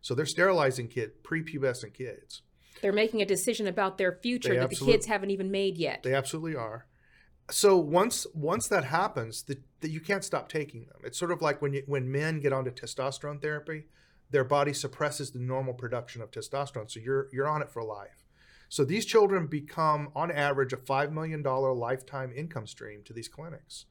So 0.00 0.14
they're 0.14 0.26
sterilizing 0.26 0.88
kid 0.88 1.22
prepubescent 1.22 1.94
kids. 1.94 2.42
They're 2.82 2.92
making 2.92 3.22
a 3.22 3.26
decision 3.26 3.66
about 3.66 3.98
their 3.98 4.18
future 4.20 4.50
they 4.50 4.58
that 4.58 4.70
the 4.70 4.76
kids 4.76 5.06
haven't 5.06 5.30
even 5.30 5.50
made 5.50 5.78
yet. 5.78 6.02
They 6.02 6.14
absolutely 6.14 6.56
are. 6.56 6.86
So 7.50 7.76
once 7.78 8.26
once 8.34 8.66
that 8.68 8.84
happens, 8.84 9.44
that 9.44 9.60
you 9.82 10.00
can't 10.00 10.24
stop 10.24 10.48
taking 10.48 10.86
them. 10.86 10.98
It's 11.04 11.18
sort 11.18 11.30
of 11.30 11.40
like 11.40 11.62
when 11.62 11.72
you, 11.72 11.82
when 11.86 12.10
men 12.10 12.40
get 12.40 12.52
onto 12.52 12.72
testosterone 12.72 13.40
therapy 13.40 13.86
their 14.30 14.44
body 14.44 14.72
suppresses 14.72 15.30
the 15.30 15.38
normal 15.38 15.74
production 15.74 16.22
of 16.22 16.30
testosterone. 16.30 16.90
So 16.90 17.00
you're 17.00 17.28
you're 17.32 17.48
on 17.48 17.62
it 17.62 17.70
for 17.70 17.82
life. 17.82 18.26
So 18.68 18.84
these 18.84 19.06
children 19.06 19.46
become, 19.46 20.10
on 20.14 20.30
average, 20.30 20.72
a 20.72 20.76
five 20.76 21.12
million 21.12 21.42
dollar 21.42 21.72
lifetime 21.72 22.32
income 22.34 22.66
stream 22.66 23.02
to 23.04 23.12
these 23.12 23.28
clinics, 23.28 23.86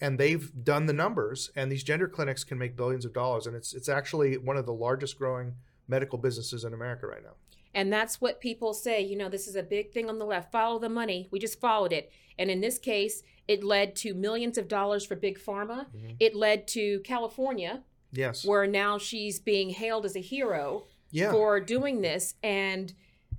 and 0.00 0.18
they've 0.18 0.50
done 0.64 0.86
the 0.86 0.92
numbers. 0.92 1.50
And 1.54 1.70
these 1.70 1.84
gender 1.84 2.08
clinics 2.08 2.44
can 2.44 2.58
make 2.58 2.76
billions 2.76 3.04
of 3.04 3.12
dollars, 3.12 3.46
and 3.46 3.54
it's 3.54 3.74
it's 3.74 3.88
actually 3.88 4.38
one 4.38 4.56
of 4.56 4.66
the 4.66 4.72
largest 4.72 5.18
growing 5.18 5.54
medical 5.86 6.18
businesses 6.18 6.64
in 6.64 6.72
America 6.72 7.06
right 7.06 7.22
now. 7.22 7.34
And 7.74 7.92
that's 7.92 8.20
what 8.20 8.40
people 8.40 8.72
say. 8.72 9.02
You 9.02 9.16
know, 9.16 9.28
this 9.28 9.46
is 9.46 9.56
a 9.56 9.62
big 9.62 9.92
thing 9.92 10.08
on 10.08 10.18
the 10.18 10.24
left. 10.24 10.50
Follow 10.50 10.78
the 10.78 10.88
money. 10.88 11.28
We 11.30 11.38
just 11.38 11.60
followed 11.60 11.92
it. 11.92 12.10
And 12.38 12.50
in 12.50 12.60
this 12.60 12.78
case, 12.78 13.22
it 13.46 13.62
led 13.62 13.94
to 13.96 14.14
millions 14.14 14.58
of 14.58 14.68
dollars 14.68 15.04
for 15.04 15.16
big 15.16 15.38
pharma. 15.38 15.86
Mm-hmm. 15.86 16.10
It 16.18 16.34
led 16.34 16.66
to 16.68 17.00
California 17.00 17.82
Yes. 18.12 18.44
Where 18.44 18.66
now 18.66 18.98
she's 18.98 19.38
being 19.38 19.70
hailed 19.70 20.04
as 20.04 20.16
a 20.16 20.20
hero 20.20 20.84
yeah. 21.10 21.30
for 21.30 21.60
doing 21.60 22.00
this. 22.00 22.34
And 22.42 22.92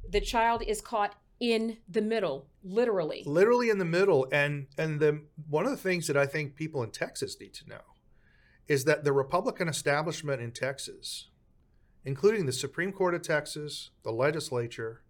the 0.08 0.22
child 0.22 0.64
is 0.64 0.82
caught 0.82 1.16
in 1.40 1.78
the 1.88 2.02
middle, 2.02 2.48
literally. 2.64 3.24
Literally 3.26 3.70
in 3.70 3.78
the 3.78 3.86
middle. 3.86 4.28
And 4.32 4.68
and 4.78 5.00
the 5.00 5.24
one 5.50 5.66
of 5.66 5.72
the 5.72 5.78
things 5.78 6.08
that 6.08 6.18
I 6.18 6.26
think 6.26 6.56
people 6.56 6.84
in 6.84 6.92
Texas 6.92 7.38
need 7.40 7.54
to 7.56 7.70
know 7.70 7.82
is 8.68 8.84
that 8.86 9.04
the 9.04 9.14
Republican 9.14 9.68
establishment 9.68 10.42
in 10.42 10.52
Texas, 10.52 11.30
including 12.06 12.46
the 12.46 12.52
Supreme 12.52 12.92
Court 12.92 13.16
of 13.16 13.24
Texas, 13.24 13.90
the 14.04 14.12
legislature, 14.12 15.02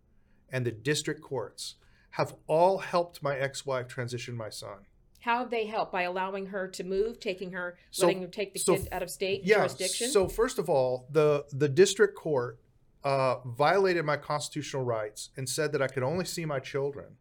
and 0.49 0.65
the 0.65 0.71
district 0.71 1.21
courts, 1.21 1.75
have 2.11 2.35
all 2.47 2.79
helped 2.79 3.21
my 3.21 3.37
ex-wife 3.37 3.87
transition 3.87 4.35
my 4.35 4.49
son. 4.49 4.85
How 5.19 5.39
have 5.39 5.49
they 5.49 5.65
helped 5.65 5.91
by 5.91 6.03
allowing 6.03 6.47
her 6.47 6.67
to 6.69 6.83
move, 6.83 7.19
taking 7.19 7.51
her, 7.51 7.77
so, 7.91 8.07
letting 8.07 8.21
her 8.21 8.27
take 8.27 8.53
the 8.53 8.59
so, 8.59 8.77
kid 8.77 8.87
out 8.91 9.03
of 9.03 9.09
state 9.09 9.41
yeah, 9.43 9.57
jurisdiction? 9.57 10.09
So 10.09 10.27
first 10.27 10.59
of 10.59 10.69
all, 10.69 11.07
the 11.11 11.45
the 11.51 11.67
district 11.67 12.15
court 12.15 12.59
uh, 13.03 13.35
violated 13.45 14.05
my 14.05 14.17
constitutional 14.17 14.83
rights 14.83 15.29
and 15.35 15.47
said 15.47 15.71
that 15.73 15.81
I 15.81 15.87
could 15.87 16.03
only 16.03 16.25
see 16.25 16.45
my 16.45 16.59
children 16.59 17.17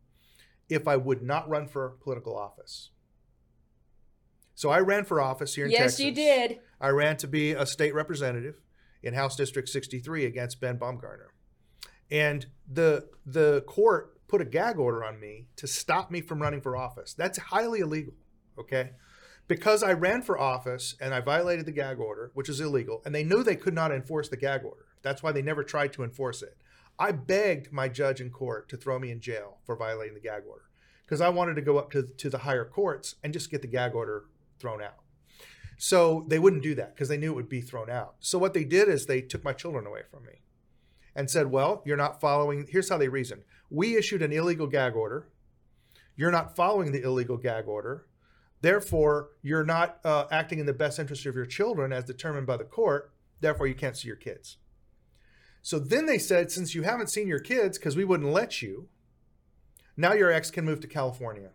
if 0.69 0.87
I 0.87 0.97
would 0.97 1.23
not 1.23 1.49
run 1.49 1.67
for 1.67 1.91
political 2.03 2.37
office. 2.37 2.91
So 4.55 4.71
I 4.71 4.81
ran 4.81 5.05
for 5.05 5.21
office 5.21 5.55
here 5.55 5.67
in 5.67 5.71
yes, 5.71 5.81
Texas. 5.81 6.01
Yes, 6.01 6.07
you 6.07 6.15
did. 6.15 6.61
I 6.81 6.89
ran 6.89 7.17
to 7.19 7.29
be 7.29 7.53
a 7.53 7.65
state 7.65 7.95
representative 7.95 8.61
in 9.03 9.15
House 9.15 9.37
District 9.37 9.69
63 9.69 10.25
against 10.25 10.61
Ben 10.61 10.79
Bumgarner. 10.79 11.29
And 12.11 12.47
the 12.71 13.09
the 13.25 13.63
court 13.67 14.18
put 14.29 14.41
a 14.41 14.45
gag 14.45 14.79
order 14.79 15.05
on 15.05 15.19
me 15.19 15.47
to 15.57 15.67
stop 15.67 16.11
me 16.11 16.21
from 16.21 16.41
running 16.41 16.61
for 16.61 16.77
office. 16.77 17.15
That's 17.15 17.39
highly 17.39 17.81
illegal, 17.81 18.15
okay? 18.59 18.91
because 19.49 19.83
I 19.83 19.95
ran 19.95 20.23
for 20.23 20.39
office 20.39 20.95
and 21.01 21.15
I 21.15 21.21
violated 21.21 21.65
the 21.65 21.73
gag 21.73 21.99
order, 21.99 22.31
which 22.35 22.51
is 22.51 22.61
illegal, 22.61 23.03
and 23.05 23.15
they 23.15 23.25
knew 23.25 23.43
they 23.43 23.57
could 23.57 23.75
not 23.75 23.91
enforce 23.91 24.29
the 24.29 24.37
gag 24.37 24.63
order. 24.63 24.85
That's 25.03 25.23
why 25.23 25.33
they 25.33 25.43
never 25.43 25.65
tried 25.65 25.93
to 25.95 26.05
enforce 26.05 26.43
it. 26.43 26.57
I 26.99 27.13
begged 27.13 27.73
my 27.73 27.89
judge 27.89 28.21
in 28.21 28.31
court 28.31 28.69
to 28.69 28.77
throw 28.77 28.99
me 28.99 29.11
in 29.11 29.21
jail 29.21 29.59
for 29.65 29.75
violating 29.75 30.15
the 30.15 30.21
gag 30.21 30.43
order 30.49 30.65
because 31.05 31.21
I 31.21 31.31
wanted 31.31 31.55
to 31.55 31.63
go 31.63 31.79
up 31.79 31.91
to, 31.93 32.03
to 32.03 32.29
the 32.29 32.39
higher 32.39 32.65
courts 32.65 33.15
and 33.25 33.33
just 33.33 33.51
get 33.51 33.63
the 33.63 33.69
gag 33.69 33.95
order 33.95 34.25
thrown 34.59 34.83
out. 34.83 34.99
So 35.79 36.27
they 36.29 36.41
wouldn't 36.41 36.65
do 36.65 36.75
that 36.75 36.95
because 36.95 37.09
they 37.09 37.17
knew 37.17 37.33
it 37.33 37.37
would 37.37 37.49
be 37.49 37.61
thrown 37.61 37.89
out. 37.89 38.17
So 38.19 38.39
what 38.39 38.53
they 38.53 38.65
did 38.65 38.89
is 38.89 39.07
they 39.07 39.23
took 39.23 39.45
my 39.45 39.53
children 39.53 39.87
away 39.87 40.03
from 40.11 40.25
me 40.25 40.43
and 41.15 41.31
said, 41.31 41.53
Well, 41.53 41.83
you're 41.87 41.97
not 41.97 42.21
following. 42.21 42.67
Here's 42.69 42.89
how 42.89 42.99
they 42.99 43.09
reasoned 43.09 43.45
we 43.71 43.97
issued 43.97 44.23
an 44.23 44.33
illegal 44.33 44.67
gag 44.67 44.95
order. 44.95 45.29
You're 46.17 46.31
not 46.31 46.57
following 46.57 46.93
the 46.93 47.03
illegal 47.03 47.37
gag 47.37 47.69
order. 47.69 48.07
Therefore, 48.61 49.31
you're 49.43 49.65
not 49.65 50.01
uh, 50.05 50.27
acting 50.31 50.59
in 50.59 50.67
the 50.67 50.73
best 50.73 50.99
interest 50.99 51.27
of 51.27 51.37
your 51.37 51.47
children 51.47 51.93
as 51.93 52.05
determined 52.05 52.47
by 52.47 52.57
the 52.57 52.65
court. 52.65 53.13
Therefore, 53.41 53.67
you 53.67 53.75
can't 53.75 53.97
see 53.97 54.09
your 54.09 54.17
kids. 54.17 54.57
So 55.63 55.79
then 55.79 56.07
they 56.07 56.19
said, 56.19 56.51
since 56.51 56.75
you 56.75 56.83
haven't 56.83 57.11
seen 57.11 57.29
your 57.29 57.39
kids 57.39 57.79
because 57.79 57.97
we 57.97 58.05
wouldn't 58.05 58.33
let 58.33 58.63
you, 58.63 58.89
now 59.97 60.13
your 60.13 60.33
ex 60.33 60.51
can 60.51 60.65
move 60.65 60.81
to 60.81 60.87
California 60.87 61.51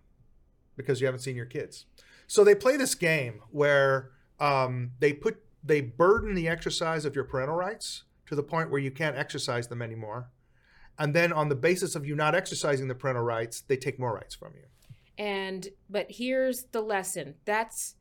because 0.77 1.01
you 1.01 1.07
haven't 1.07 1.21
seen 1.21 1.35
your 1.35 1.45
kids. 1.45 1.85
So 2.27 2.43
they 2.43 2.55
play 2.55 2.77
this 2.77 2.95
game 2.95 3.41
where 3.51 4.11
um, 4.39 4.91
they 4.99 5.13
put 5.13 5.43
they 5.63 5.81
burden 5.81 6.35
the 6.35 6.47
exercise 6.47 7.05
of 7.05 7.15
your 7.15 7.23
parental 7.23 7.55
rights 7.55 8.03
to 8.25 8.35
the 8.35 8.43
point 8.43 8.69
where 8.69 8.81
you 8.81 8.91
can't 8.91 9.15
exercise 9.15 9.67
them 9.67 9.81
anymore, 9.81 10.29
and 10.99 11.13
then 11.13 11.33
on 11.33 11.49
the 11.49 11.55
basis 11.55 11.95
of 11.95 12.05
you 12.05 12.15
not 12.15 12.35
exercising 12.35 12.87
the 12.87 12.95
parental 12.95 13.23
rights, 13.23 13.61
they 13.61 13.77
take 13.77 13.99
more 13.99 14.13
rights 14.13 14.35
from 14.35 14.53
you. 14.55 14.63
And 15.17 15.67
but 15.89 16.07
here's 16.09 16.63
the 16.71 16.81
lesson. 16.81 17.35
That's 17.45 17.95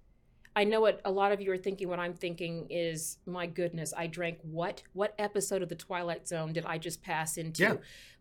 I 0.55 0.65
know 0.65 0.81
what 0.81 1.01
a 1.05 1.11
lot 1.11 1.33
of 1.33 1.41
you 1.41 1.51
are 1.53 1.59
thinking. 1.59 1.89
What 1.89 1.99
I'm 1.99 2.15
thinking 2.15 2.67
is, 2.69 3.19
my 3.27 3.47
goodness, 3.47 3.95
I 3.97 4.07
drank 4.07 4.39
what? 4.43 4.83
What 4.93 5.15
episode 5.19 5.63
of 5.63 5.69
the 5.69 5.75
Twilight 5.75 6.29
Zone 6.29 6.53
did 6.53 6.67
I 6.67 6.79
just 6.79 7.03
pass 7.03 7.39
into? 7.39 7.63
Yeah. 7.63 7.77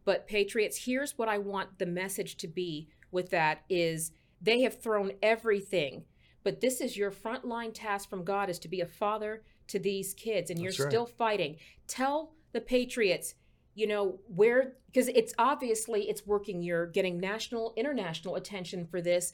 But 0.06 0.28
Patriots, 0.28 0.86
here's 0.86 1.18
what 1.18 1.28
I 1.30 1.38
want 1.38 1.78
the 1.78 1.86
message 1.86 2.38
to 2.38 2.48
be 2.48 2.88
with 3.12 3.30
that 3.32 3.64
is 3.70 4.12
they 4.42 4.62
have 4.62 4.82
thrown 4.82 5.12
everything. 5.22 6.06
But 6.44 6.62
this 6.62 6.82
is 6.82 6.98
your 6.98 7.12
frontline 7.12 7.72
task 7.74 8.10
from 8.10 8.24
God 8.24 8.50
is 8.50 8.60
to 8.60 8.68
be 8.68 8.82
a 8.82 8.86
father 8.86 9.44
to 9.68 9.78
these 9.78 10.14
kids, 10.14 10.50
and 10.50 10.58
That's 10.58 10.78
you're 10.78 10.86
right. 10.86 10.92
still 10.92 11.06
fighting. 11.06 11.58
Tell 11.88 12.34
the 12.52 12.62
Patriots, 12.62 13.36
you 13.74 13.88
know, 13.88 14.20
where 14.28 14.74
because 14.88 15.08
it's 15.10 15.34
obviously 15.38 16.10
it's 16.10 16.26
working. 16.26 16.62
You're 16.62 16.88
getting 16.88 17.20
national, 17.20 17.74
international 17.78 18.36
attention 18.36 18.86
for 18.86 19.02
this. 19.02 19.34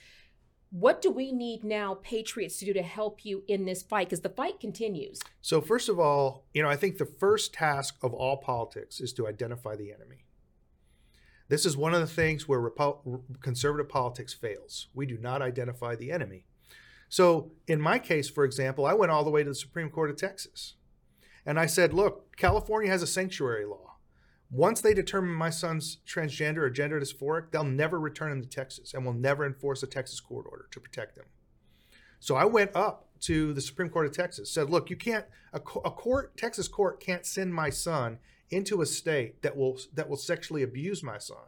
What 0.69 1.01
do 1.01 1.09
we 1.09 1.31
need 1.31 1.63
now, 1.63 1.95
Patriots, 2.01 2.57
to 2.59 2.65
do 2.65 2.73
to 2.73 2.83
help 2.83 3.23
you 3.23 3.43
in 3.47 3.65
this 3.65 3.83
fight? 3.83 4.07
Because 4.07 4.21
the 4.21 4.29
fight 4.29 4.59
continues. 4.59 5.19
So 5.41 5.61
first 5.61 5.87
of 5.87 5.97
all, 5.97 6.45
you 6.53 6.61
know, 6.61 6.69
I 6.69 6.75
think 6.75 6.97
the 6.97 7.05
first 7.05 7.53
task 7.53 7.95
of 8.03 8.13
all 8.13 8.37
politics 8.37 8.99
is 8.99 9.13
to 9.13 9.27
identify 9.27 9.75
the 9.75 9.93
enemy. 9.93 10.25
This 11.47 11.65
is 11.65 11.77
one 11.77 11.93
of 11.93 12.01
the 12.01 12.07
things 12.07 12.47
where 12.47 12.59
Repo- 12.59 13.21
conservative 13.41 13.87
politics 13.87 14.33
fails. 14.33 14.87
We 14.93 15.05
do 15.05 15.17
not 15.17 15.41
identify 15.41 15.95
the 15.95 16.11
enemy. 16.11 16.45
So, 17.09 17.53
in 17.67 17.79
my 17.79 17.99
case, 17.99 18.29
for 18.29 18.43
example, 18.43 18.85
I 18.85 18.93
went 18.93 19.13
all 19.13 19.23
the 19.23 19.29
way 19.29 19.43
to 19.43 19.49
the 19.49 19.55
Supreme 19.55 19.89
Court 19.89 20.09
of 20.09 20.17
Texas. 20.17 20.75
And 21.45 21.57
I 21.57 21.65
said, 21.65 21.93
look, 21.93 22.35
California 22.35 22.91
has 22.91 23.01
a 23.01 23.07
sanctuary 23.07 23.65
law. 23.65 23.96
Once 24.49 24.79
they 24.79 24.93
determine 24.93 25.33
my 25.33 25.49
son's 25.49 25.97
transgender 26.07 26.59
or 26.59 26.69
gender 26.69 26.99
dysphoric, 26.99 27.51
they'll 27.51 27.63
never 27.63 27.99
return 27.99 28.31
him 28.31 28.41
to 28.41 28.47
Texas 28.47 28.93
and 28.93 29.05
will 29.05 29.13
never 29.13 29.45
enforce 29.45 29.83
a 29.83 29.87
Texas 29.87 30.19
court 30.19 30.45
order 30.49 30.67
to 30.71 30.79
protect 30.79 31.17
him. 31.17 31.25
So 32.19 32.35
I 32.35 32.45
went 32.45 32.71
up 32.75 33.09
to 33.21 33.53
the 33.53 33.61
Supreme 33.61 33.89
Court 33.89 34.05
of 34.05 34.13
Texas, 34.13 34.51
said, 34.51 34.69
look, 34.69 34.89
you 34.89 34.95
can't, 34.95 35.25
a, 35.51 35.57
a 35.57 35.91
court, 35.91 36.37
Texas 36.37 36.67
court 36.67 36.99
can't 37.01 37.25
send 37.25 37.53
my 37.53 37.69
son 37.69 38.19
into 38.49 38.81
a 38.81 38.85
state 38.85 39.41
that 39.41 39.57
will 39.57 39.77
that 39.93 40.09
will 40.09 40.17
sexually 40.17 40.63
abuse 40.63 41.03
my 41.03 41.17
son. 41.17 41.47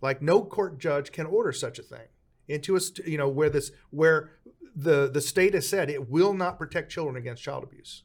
Like 0.00 0.20
no 0.20 0.42
court 0.42 0.78
judge 0.78 1.12
can 1.12 1.26
order 1.26 1.52
such 1.52 1.78
a 1.78 1.82
thing 1.82 2.08
into 2.48 2.76
a 2.76 2.80
you 3.06 3.18
know 3.18 3.28
where 3.28 3.50
this 3.50 3.70
where 3.90 4.32
the 4.74 5.08
the 5.10 5.20
state 5.20 5.54
has 5.54 5.68
said 5.68 5.88
it 5.88 6.10
will 6.10 6.34
not 6.34 6.58
protect 6.58 6.90
children 6.90 7.16
against 7.16 7.42
child 7.42 7.64
abuse 7.64 8.02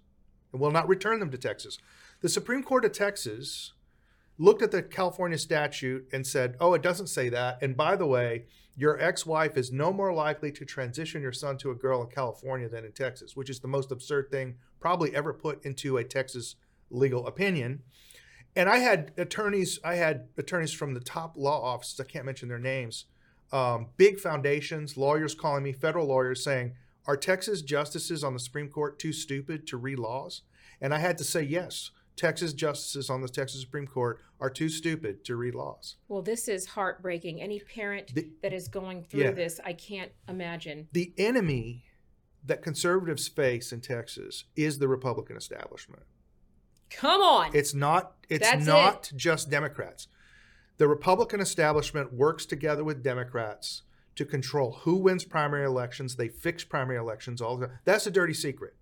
and 0.51 0.61
will 0.61 0.71
not 0.71 0.87
return 0.87 1.19
them 1.19 1.31
to 1.31 1.37
Texas. 1.37 1.77
The 2.21 2.29
Supreme 2.29 2.61
Court 2.61 2.85
of 2.85 2.91
Texas 2.91 3.73
looked 4.37 4.61
at 4.61 4.71
the 4.71 4.83
California 4.83 5.37
statute 5.37 6.07
and 6.13 6.25
said, 6.25 6.55
"Oh, 6.59 6.73
it 6.73 6.81
doesn't 6.81 7.07
say 7.07 7.29
that." 7.29 7.57
And 7.61 7.75
by 7.75 7.95
the 7.95 8.05
way, 8.05 8.45
your 8.75 8.99
ex-wife 8.99 9.57
is 9.57 9.71
no 9.71 9.91
more 9.91 10.13
likely 10.13 10.51
to 10.51 10.65
transition 10.65 11.21
your 11.21 11.31
son 11.31 11.57
to 11.57 11.71
a 11.71 11.75
girl 11.75 12.01
in 12.01 12.09
California 12.09 12.69
than 12.69 12.85
in 12.85 12.91
Texas, 12.91 13.35
which 13.35 13.49
is 13.49 13.59
the 13.59 13.67
most 13.67 13.91
absurd 13.91 14.29
thing 14.31 14.55
probably 14.79 15.15
ever 15.15 15.33
put 15.33 15.63
into 15.65 15.97
a 15.97 16.03
Texas 16.03 16.55
legal 16.89 17.27
opinion. 17.27 17.81
And 18.55 18.69
I 18.69 18.77
had 18.77 19.11
attorneys, 19.17 19.79
I 19.83 19.95
had 19.95 20.27
attorneys 20.37 20.73
from 20.73 20.93
the 20.93 20.99
top 20.99 21.35
law 21.37 21.61
offices, 21.61 21.99
I 21.99 22.03
can't 22.03 22.25
mention 22.25 22.49
their 22.49 22.59
names, 22.59 23.05
um, 23.51 23.87
big 23.97 24.19
foundations, 24.19 24.97
lawyers 24.97 25.35
calling 25.35 25.63
me, 25.63 25.73
federal 25.73 26.07
lawyers 26.07 26.43
saying, 26.43 26.73
Are 27.05 27.17
Texas 27.17 27.61
justices 27.61 28.23
on 28.23 28.33
the 28.33 28.39
Supreme 28.39 28.69
Court 28.69 28.99
too 28.99 29.13
stupid 29.13 29.67
to 29.67 29.77
read 29.77 29.99
laws? 29.99 30.43
And 30.79 30.93
I 30.93 30.99
had 30.99 31.17
to 31.19 31.23
say, 31.23 31.43
Yes, 31.43 31.91
Texas 32.15 32.53
justices 32.53 33.09
on 33.09 33.21
the 33.21 33.27
Texas 33.29 33.61
Supreme 33.61 33.87
Court 33.87 34.19
are 34.39 34.49
too 34.49 34.69
stupid 34.69 35.23
to 35.25 35.35
read 35.35 35.55
laws. 35.55 35.95
Well, 36.07 36.21
this 36.21 36.47
is 36.47 36.67
heartbreaking. 36.67 37.41
Any 37.41 37.59
parent 37.59 38.13
The- 38.13 38.29
that 38.41 38.53
is 38.53 38.67
going 38.67 39.03
through 39.03 39.21
Yeah. 39.21 39.31
this, 39.31 39.59
I 39.63 39.73
can't 39.73 40.11
imagine. 40.27 40.87
The 40.91 41.13
enemy 41.17 41.85
that 42.43 42.61
conservatives 42.63 43.27
face 43.27 43.71
in 43.71 43.81
Texas 43.81 44.45
is 44.55 44.79
the 44.79 44.87
Republican 44.87 45.37
establishment. 45.37 46.03
Come 46.89 47.21
on. 47.21 47.55
It's 47.55 47.73
not 47.73 48.17
it's 48.29 48.47
That's 48.49 48.65
not 48.65 49.11
just 49.15 49.49
Democrats. 49.49 50.07
The 50.77 50.87
Republican 50.87 51.39
establishment 51.39 52.13
works 52.13 52.45
together 52.45 52.83
with 52.83 53.03
Democrats 53.03 53.83
to 54.15 54.25
control 54.25 54.71
who 54.81 54.95
wins 54.97 55.23
primary 55.23 55.65
elections. 55.65 56.15
They 56.15 56.27
fix 56.27 56.63
primary 56.63 56.97
elections 56.97 57.41
all 57.41 57.57
the 57.57 57.67
time. 57.67 57.79
That's 57.85 58.07
a 58.07 58.11
dirty 58.11 58.33
secret. 58.33 58.75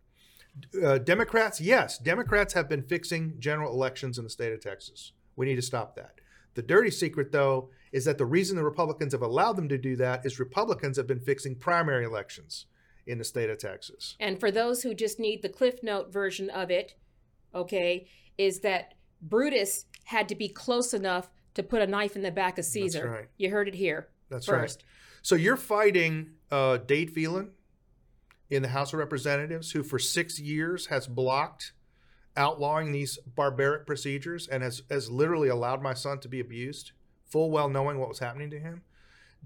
Uh, 0.84 0.98
Democrats, 0.98 1.62
yes, 1.62 1.98
Democrats 1.98 2.54
have 2.54 2.68
been 2.68 2.84
fixing 2.84 3.36
general 3.40 3.74
elections 3.74 4.18
in 4.18 4.24
the 4.24 4.30
state 4.30 4.52
of 4.54 4.62
Texas. 4.62 5.14
We 5.36 5.46
need 5.46 5.56
to 5.56 5.62
stop 5.62 5.96
that. 5.96 6.20
The 6.56 6.62
dirty 6.62 6.92
secret, 6.92 7.32
though, 7.32 7.70
is 7.92 8.06
that 8.06 8.18
the 8.18 8.26
reason 8.26 8.56
the 8.58 8.64
Republicans 8.64 9.14
have 9.14 9.22
allowed 9.22 9.56
them 9.56 9.70
to 9.70 9.78
do 9.78 9.96
that 9.98 10.26
is 10.26 10.40
Republicans 10.40 10.98
have 10.98 11.08
been 11.08 11.20
fixing 11.20 11.56
primary 11.56 12.06
elections 12.06 12.66
in 13.08 13.18
the 13.18 13.24
state 13.24 13.50
of 13.50 13.58
Texas. 13.58 14.16
And 14.20 14.40
for 14.40 14.52
those 14.52 14.84
who 14.84 14.94
just 14.94 15.20
need 15.20 15.42
the 15.42 15.50
Cliff 15.50 15.82
Note 15.82 16.12
version 16.12 16.50
of 16.50 16.70
it, 16.70 16.96
okay, 17.56 18.08
is 18.38 18.60
that 18.60 18.94
Brutus 19.22 19.86
had 20.06 20.30
to 20.30 20.36
be 20.36 20.50
close 20.50 20.94
enough 20.94 21.30
to 21.56 21.64
put 21.64 21.82
a 21.82 21.88
knife 21.88 22.16
in 22.16 22.22
the 22.22 22.32
back 22.32 22.58
of 22.58 22.66
Caesar. 22.66 23.10
right. 23.10 23.28
You 23.38 23.50
heard 23.50 23.68
it 23.68 23.76
here 23.76 24.10
That's 24.30 24.46
first. 24.46 24.84
right. 24.84 24.90
So 25.22 25.36
you're 25.36 25.58
fighting 25.58 26.32
uh, 26.52 26.78
Dade 26.78 27.12
Phelan 27.12 27.52
in 28.50 28.62
the 28.62 28.70
House 28.70 28.94
of 28.94 29.00
Representatives, 29.00 29.72
who 29.72 29.84
for 29.84 30.00
six 30.00 30.40
years 30.40 30.88
has 30.88 31.08
blocked 31.08 31.74
outlawing 32.36 32.92
these 32.92 33.20
barbaric 33.36 33.86
procedures 33.86 34.48
and 34.48 34.64
has, 34.64 34.82
has 34.90 35.12
literally 35.12 35.50
allowed 35.50 35.82
my 35.82 35.94
son 35.94 36.20
to 36.20 36.28
be 36.28 36.40
abused, 36.40 36.92
full 37.26 37.52
well 37.52 37.70
knowing 37.70 38.00
what 38.00 38.10
was 38.10 38.20
happening 38.20 38.50
to 38.50 38.60
him. 38.60 38.82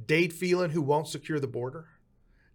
Dade 0.06 0.34
Phelan, 0.34 0.72
who 0.72 0.82
won't 0.82 1.08
secure 1.08 1.40
the 1.40 1.48
border. 1.48 1.88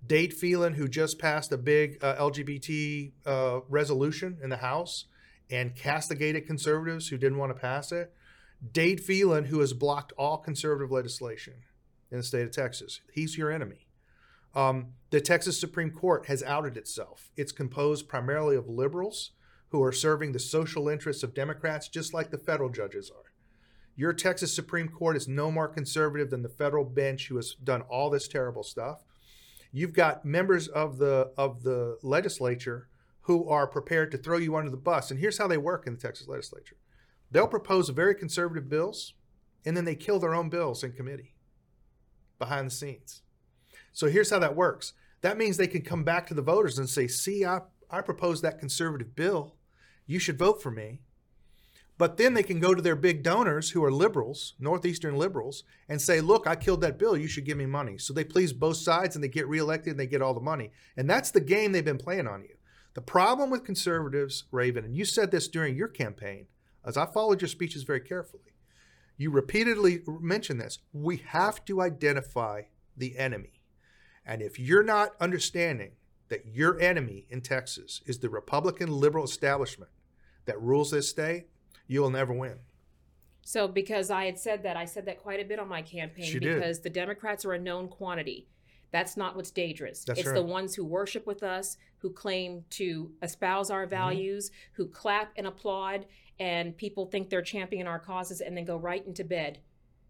Dade 0.07 0.33
Phelan, 0.33 0.75
who 0.75 0.89
just 0.89 1.19
passed 1.19 1.53
a 1.53 1.59
big 1.59 2.03
uh, 2.03 2.17
LGBT 2.17 3.13
uh, 3.27 3.61
resolution 3.69 4.39
in 4.43 4.49
the 4.51 4.59
House 4.59 5.07
and 5.51 5.75
castigated 5.75 6.47
conservatives 6.47 7.09
who 7.09 7.19
didn't 7.19 7.39
want 7.39 7.55
to 7.55 7.61
pass 7.61 7.91
it. 7.91 8.13
Dade 8.73 9.01
Phelan, 9.01 9.45
who 9.47 9.61
has 9.61 9.73
blocked 9.73 10.13
all 10.17 10.39
conservative 10.39 10.91
legislation 10.91 11.55
in 12.11 12.19
the 12.19 12.23
state 12.23 12.45
of 12.45 12.53
Texas. 12.53 13.01
He's 13.13 13.37
your 13.37 13.51
enemy. 13.51 13.88
Um, 14.55 14.95
the 15.11 15.21
Texas 15.21 15.59
Supreme 15.59 15.91
Court 15.91 16.27
has 16.27 16.43
outed 16.43 16.77
itself. 16.77 17.31
It's 17.37 17.53
composed 17.53 18.09
primarily 18.09 18.57
of 18.57 18.69
liberals 18.69 19.33
who 19.71 19.83
are 19.83 19.93
serving 19.93 20.33
the 20.33 20.39
social 20.39 20.89
interests 20.89 21.23
of 21.23 21.35
Democrats, 21.35 21.89
just 21.89 22.15
like 22.15 22.31
the 22.31 22.39
federal 22.39 22.71
judges 22.71 23.11
are. 23.11 23.33
Your 23.97 24.13
Texas 24.13 24.55
Supreme 24.55 24.89
Court 24.89 25.17
is 25.17 25.27
no 25.29 25.51
more 25.51 25.69
conservative 25.69 26.31
than 26.31 26.43
the 26.43 26.49
federal 26.49 26.85
bench 26.85 27.29
who 27.29 27.37
has 27.37 27.55
done 27.55 27.83
all 27.83 28.11
this 28.11 28.29
terrible 28.29 28.63
stuff. 28.63 29.03
You've 29.73 29.93
got 29.93 30.25
members 30.25 30.69
of 30.69 30.99
the 30.99 31.33
of 31.37 31.63
the 31.63 31.99
legislature 32.03 32.89
who 33.23 33.49
are 33.49 33.67
prepared 33.67 34.11
to 34.13 34.19
throw 34.19 34.39
you 34.39 34.57
under 34.57 34.71
the 34.71 34.77
bus. 34.77 35.11
And 35.11 35.21
here's 35.21 35.37
how 35.37 35.47
they 35.47 35.59
work 35.59 35.87
in 35.87 35.95
the 35.95 36.01
Texas 36.01 36.29
legislature. 36.29 36.77
They'll 37.31 37.47
propose 37.47 37.91
very 37.91 38.15
conservative 38.15 38.71
bills, 38.71 39.13
and 39.67 39.77
then 39.77 39.85
they 39.85 39.95
kill 39.95 40.19
their 40.19 40.35
own 40.35 40.49
bills 40.49 40.83
in 40.83 40.93
committee 40.93 41.35
behind 42.39 42.69
the 42.69 42.75
scenes. 42.75 43.21
So 43.93 44.09
here's 44.09 44.31
how 44.31 44.39
that 44.39 44.57
works. 44.57 44.93
That 45.21 45.39
means 45.39 45.57
they 45.57 45.67
can 45.67 45.83
come 45.83 46.05
back 46.05 46.27
to 46.29 46.35
the 46.35 46.43
voters 46.43 46.79
and 46.79 46.89
say, 46.89 47.07
see, 47.07 47.45
I, 47.45 47.61
I 47.91 48.01
proposed 48.03 48.43
that 48.43 48.61
conservative 48.61 49.17
bill. 49.17 49.57
You 50.07 50.19
should 50.19 50.39
vote 50.39 50.63
for 50.63 50.71
me. 50.71 51.01
But 51.99 52.17
then 52.17 52.35
they 52.35 52.45
can 52.45 52.61
go 52.61 52.75
to 52.75 52.81
their 52.81 52.95
big 52.95 53.25
donors 53.25 53.71
who 53.71 53.83
are 53.85 53.91
liberals, 53.91 54.55
Northeastern 54.61 55.17
liberals, 55.17 55.65
and 55.89 56.01
say, 56.01 56.21
look, 56.21 56.47
I 56.47 56.55
killed 56.55 56.81
that 56.83 56.97
bill. 56.99 57.17
You 57.17 57.27
should 57.27 57.45
give 57.45 57.59
me 57.59 57.67
money. 57.67 57.99
So 57.99 58.13
they 58.13 58.23
please 58.23 58.53
both 58.53 58.77
sides 58.77 59.17
and 59.17 59.25
they 59.25 59.29
get 59.29 59.49
reelected 59.49 59.91
and 59.91 60.01
they 60.01 60.07
get 60.07 60.23
all 60.23 60.33
the 60.33 60.41
money. 60.41 60.71
And 60.97 61.11
that's 61.11 61.33
the 61.33 61.41
game 61.41 61.73
they've 61.73 61.85
been 61.85 61.99
playing 61.99 62.29
on 62.29 62.43
you. 62.43 62.55
The 62.95 63.01
problem 63.01 63.51
with 63.51 63.65
conservatives, 63.65 64.45
Raven, 64.53 64.85
and 64.85 64.97
you 64.97 65.05
said 65.05 65.33
this 65.33 65.49
during 65.49 65.77
your 65.77 65.89
campaign, 65.89 66.47
as 66.85 66.97
I 66.97 67.05
followed 67.07 67.41
your 67.41 67.49
speeches 67.49 67.83
very 67.83 68.01
carefully, 68.01 68.55
you 69.17 69.33
repeatedly 69.33 70.03
mentioned 70.07 70.61
this. 70.61 70.79
We 70.93 71.17
have 71.27 71.65
to 71.65 71.83
identify 71.83 72.63
the 72.97 73.19
enemy. 73.19 73.58
And 74.29 74.43
if 74.43 74.59
you're 74.59 74.83
not 74.83 75.15
understanding 75.21 75.93
that 76.29 76.45
your 76.47 76.79
enemy 76.79 77.27
in 77.31 77.41
Texas 77.41 78.03
is 78.05 78.19
the 78.19 78.29
Republican 78.29 78.93
liberal 78.93 79.25
establishment 79.25 79.91
that 80.45 80.61
rules 80.61 80.91
this 80.91 81.09
state, 81.09 81.47
you 81.87 82.03
will 82.03 82.11
never 82.11 82.35
win. 82.35 82.57
So, 83.43 83.67
because 83.67 84.11
I 84.11 84.27
had 84.27 84.39
said 84.39 84.63
that, 84.65 84.77
I 84.77 84.85
said 84.85 85.07
that 85.07 85.23
quite 85.23 85.41
a 85.41 85.45
bit 85.45 85.59
on 85.59 85.67
my 85.69 85.81
campaign 85.81 86.27
She 86.27 86.39
did. 86.39 86.57
because 86.57 86.81
the 86.81 86.91
Democrats 86.91 87.47
are 87.47 87.55
a 87.55 87.59
known 87.59 87.89
quantity. 87.89 88.47
That's 88.91 89.17
not 89.17 89.35
what's 89.35 89.51
dangerous. 89.51 90.05
That's 90.05 90.21
it's 90.21 90.29
right. 90.29 90.35
the 90.35 90.43
ones 90.43 90.75
who 90.75 90.85
worship 90.85 91.27
with 91.27 91.43
us, 91.43 91.79
who 91.99 92.11
claim 92.11 92.65
to 92.71 93.11
espouse 93.23 93.71
our 93.71 93.85
Mm-hmm. 93.85 93.91
values, 93.91 94.51
who 94.73 94.87
clap 94.89 95.33
and 95.37 95.47
applaud, 95.47 96.05
and 96.39 96.77
people 96.77 97.07
think 97.07 97.31
they're 97.31 97.41
championing 97.41 97.87
our 97.87 97.99
causes 97.99 98.43
and 98.43 98.55
then 98.55 98.67
go 98.67 98.77
right 98.77 99.07
into 99.07 99.25
bed 99.25 99.61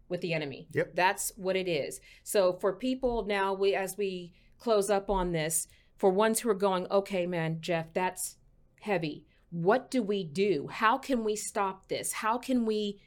with 0.09 0.21
the 0.21 0.33
enemy. 0.33 0.67
Yep. 0.73 0.95
That's 0.95 1.31
what 1.37 1.55
it 1.55 1.67
is. 1.67 2.01
So 2.23 2.53
for 2.53 2.73
people 2.73 3.25
now, 3.25 3.53
we 3.53 3.75
as 3.75 3.97
we 3.97 4.33
close 4.57 4.89
up 4.89 5.09
on 5.09 5.31
this, 5.31 5.67
for 5.97 6.09
ones 6.09 6.39
who 6.39 6.49
are 6.49 6.55
going, 6.55 6.87
okay, 6.89 7.27
man, 7.27 7.57
Jeff, 7.61 7.93
that's 7.93 8.37
heavy. 8.81 9.25
What 9.51 9.91
do 9.91 10.01
we 10.01 10.23
do? 10.23 10.67
How 10.71 10.97
can 10.97 11.23
we 11.23 11.35
stop 11.35 11.87
this? 11.89 12.13
How 12.13 12.37
can 12.37 12.65
we 12.65 13.01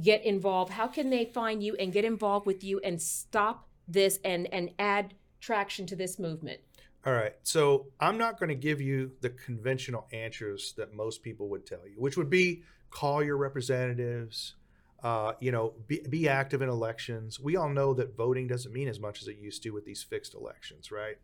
get 0.00 0.24
involved? 0.24 0.72
How 0.72 0.86
can 0.86 1.10
they 1.10 1.24
find 1.24 1.62
you 1.62 1.74
and 1.76 1.92
get 1.92 2.04
involved 2.04 2.46
with 2.46 2.62
you 2.62 2.80
and 2.84 3.00
stop 3.00 3.68
this 3.88 4.18
and 4.24 4.52
and 4.52 4.70
add 4.78 5.14
traction 5.40 5.86
to 5.86 5.96
this 5.96 6.18
movement? 6.18 6.60
All 7.06 7.12
right. 7.12 7.34
So 7.44 7.86
I'm 8.00 8.18
not 8.18 8.38
going 8.38 8.48
to 8.48 8.56
give 8.56 8.80
you 8.80 9.12
the 9.20 9.30
conventional 9.30 10.08
answers 10.12 10.74
that 10.76 10.92
most 10.92 11.22
people 11.22 11.48
would 11.50 11.64
tell 11.64 11.86
you, 11.86 11.94
which 11.98 12.16
would 12.16 12.30
be 12.30 12.64
call 12.90 13.22
your 13.22 13.36
representatives, 13.36 14.56
uh, 15.02 15.32
you 15.40 15.52
know, 15.52 15.74
be, 15.86 16.00
be 16.08 16.28
active 16.28 16.62
in 16.62 16.68
elections. 16.68 17.38
We 17.38 17.56
all 17.56 17.68
know 17.68 17.94
that 17.94 18.16
voting 18.16 18.46
doesn't 18.46 18.72
mean 18.72 18.88
as 18.88 18.98
much 18.98 19.22
as 19.22 19.28
it 19.28 19.38
used 19.38 19.62
to 19.62 19.70
with 19.70 19.84
these 19.84 20.02
fixed 20.02 20.34
elections, 20.34 20.90
right? 20.90 21.16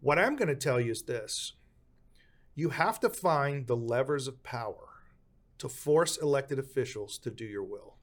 What 0.00 0.18
I'm 0.18 0.36
going 0.36 0.48
to 0.48 0.56
tell 0.56 0.80
you 0.80 0.92
is 0.92 1.02
this 1.02 1.54
you 2.54 2.70
have 2.70 3.00
to 3.00 3.08
find 3.08 3.66
the 3.66 3.76
levers 3.76 4.28
of 4.28 4.42
power 4.42 4.88
to 5.58 5.68
force 5.68 6.16
elected 6.16 6.58
officials 6.58 7.18
to 7.18 7.30
do 7.30 7.44
your 7.44 7.62
will. 7.62 7.96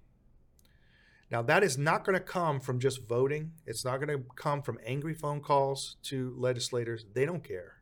Now, 1.31 1.43
that 1.43 1.63
is 1.63 1.77
not 1.77 2.03
going 2.03 2.17
to 2.17 2.23
come 2.23 2.59
from 2.59 2.79
just 2.79 3.07
voting. 3.07 3.51
It's 3.67 3.85
not 3.85 3.97
going 3.97 4.17
to 4.17 4.25
come 4.35 4.63
from 4.63 4.79
angry 4.83 5.13
phone 5.13 5.41
calls 5.41 5.97
to 6.03 6.33
legislators. 6.37 7.05
They 7.13 7.25
don't 7.25 7.43
care. 7.43 7.75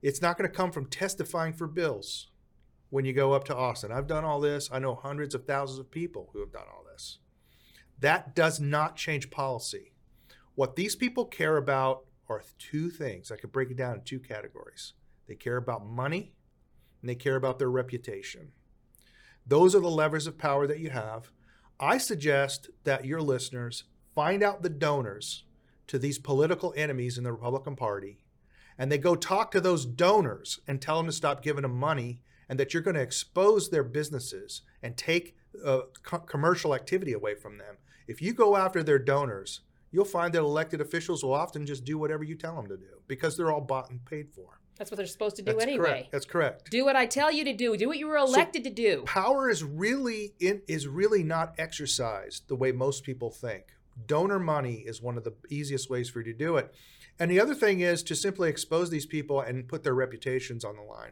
It's 0.00 0.22
not 0.22 0.38
going 0.38 0.48
to 0.48 0.56
come 0.56 0.70
from 0.70 0.86
testifying 0.86 1.54
for 1.54 1.66
bills 1.66 2.28
when 2.90 3.04
you 3.04 3.12
go 3.12 3.32
up 3.32 3.44
to 3.44 3.56
Austin. 3.56 3.92
I've 3.92 4.06
done 4.06 4.24
all 4.24 4.40
this. 4.40 4.68
I 4.72 4.78
know 4.78 4.94
hundreds 4.94 5.34
of 5.34 5.44
thousands 5.44 5.78
of 5.78 5.90
people 5.90 6.30
who 6.32 6.40
have 6.40 6.52
done 6.52 6.66
all 6.72 6.84
this. 6.90 7.18
That 8.00 8.34
does 8.34 8.60
not 8.60 8.96
change 8.96 9.30
policy. 9.30 9.92
What 10.54 10.76
these 10.76 10.96
people 10.96 11.24
care 11.24 11.56
about 11.56 12.04
are 12.28 12.42
two 12.58 12.90
things. 12.90 13.30
I 13.30 13.36
could 13.36 13.52
break 13.52 13.70
it 13.70 13.76
down 13.76 13.94
in 13.94 14.02
two 14.02 14.20
categories 14.20 14.94
they 15.26 15.34
care 15.34 15.58
about 15.58 15.86
money 15.86 16.32
and 17.02 17.08
they 17.08 17.14
care 17.14 17.36
about 17.36 17.58
their 17.58 17.70
reputation. 17.70 18.52
Those 19.46 19.74
are 19.74 19.80
the 19.80 19.90
levers 19.90 20.26
of 20.26 20.38
power 20.38 20.66
that 20.66 20.80
you 20.80 20.88
have. 20.88 21.30
I 21.78 21.98
suggest 21.98 22.70
that 22.84 23.04
your 23.04 23.20
listeners 23.20 23.84
find 24.14 24.42
out 24.42 24.62
the 24.62 24.70
donors 24.70 25.44
to 25.86 25.98
these 25.98 26.18
political 26.18 26.72
enemies 26.76 27.18
in 27.18 27.24
the 27.24 27.32
Republican 27.32 27.76
Party 27.76 28.24
and 28.78 28.90
they 28.90 28.98
go 28.98 29.16
talk 29.16 29.50
to 29.50 29.60
those 29.60 29.84
donors 29.84 30.60
and 30.66 30.80
tell 30.80 30.96
them 30.98 31.06
to 31.06 31.12
stop 31.12 31.42
giving 31.42 31.62
them 31.62 31.76
money 31.76 32.20
and 32.48 32.58
that 32.58 32.72
you're 32.72 32.82
going 32.82 32.96
to 32.96 33.02
expose 33.02 33.70
their 33.70 33.84
businesses 33.84 34.62
and 34.82 34.96
take 34.96 35.36
uh, 35.64 35.80
co- 36.02 36.18
commercial 36.18 36.74
activity 36.74 37.12
away 37.12 37.34
from 37.34 37.58
them. 37.58 37.76
If 38.06 38.22
you 38.22 38.32
go 38.32 38.56
after 38.56 38.82
their 38.82 38.98
donors, 38.98 39.60
you'll 39.90 40.04
find 40.04 40.32
that 40.34 40.40
elected 40.40 40.80
officials 40.80 41.22
will 41.22 41.34
often 41.34 41.66
just 41.66 41.84
do 41.84 41.98
whatever 41.98 42.24
you 42.24 42.34
tell 42.34 42.56
them 42.56 42.68
to 42.68 42.76
do 42.76 43.02
because 43.06 43.36
they're 43.36 43.50
all 43.52 43.60
bought 43.60 43.90
and 43.90 44.04
paid 44.04 44.30
for. 44.30 44.60
That's 44.76 44.90
what 44.92 44.96
they're 44.96 45.06
supposed 45.06 45.36
to 45.36 45.42
do 45.42 45.52
That's 45.52 45.64
anyway. 45.64 45.84
correct. 45.86 46.12
That's 46.12 46.24
correct. 46.24 46.70
Do 46.70 46.84
what 46.84 46.94
I 46.94 47.06
tell 47.06 47.32
you 47.32 47.44
to 47.44 47.52
do. 47.52 47.76
Do 47.76 47.88
what 47.88 47.98
you 47.98 48.06
were 48.06 48.16
elected 48.16 48.62
to 48.64 48.70
do. 48.70 49.02
power 49.06 49.50
is 49.50 49.64
really 49.64 50.34
in, 50.38 50.62
is 50.68 50.86
really 50.86 51.24
not 51.24 51.54
exercised 51.58 52.46
the 52.48 52.54
way 52.54 52.70
most 52.70 53.02
people 53.02 53.30
think. 53.30 53.64
Donor 54.06 54.38
money 54.38 54.84
is 54.86 55.02
one 55.02 55.18
of 55.18 55.24
the 55.24 55.34
easiest 55.50 55.90
ways 55.90 56.08
for 56.08 56.20
you 56.20 56.32
to 56.32 56.38
do 56.38 56.56
it. 56.56 56.72
And 57.18 57.28
the 57.28 57.40
other 57.40 57.54
thing 57.54 57.80
is 57.80 58.04
to 58.04 58.14
simply 58.14 58.48
expose 58.48 58.90
these 58.90 59.06
people 59.06 59.40
and 59.40 59.66
put 59.66 59.82
their 59.82 59.94
reputations 59.94 60.64
on 60.64 60.76
the 60.76 60.82
line. 60.82 61.10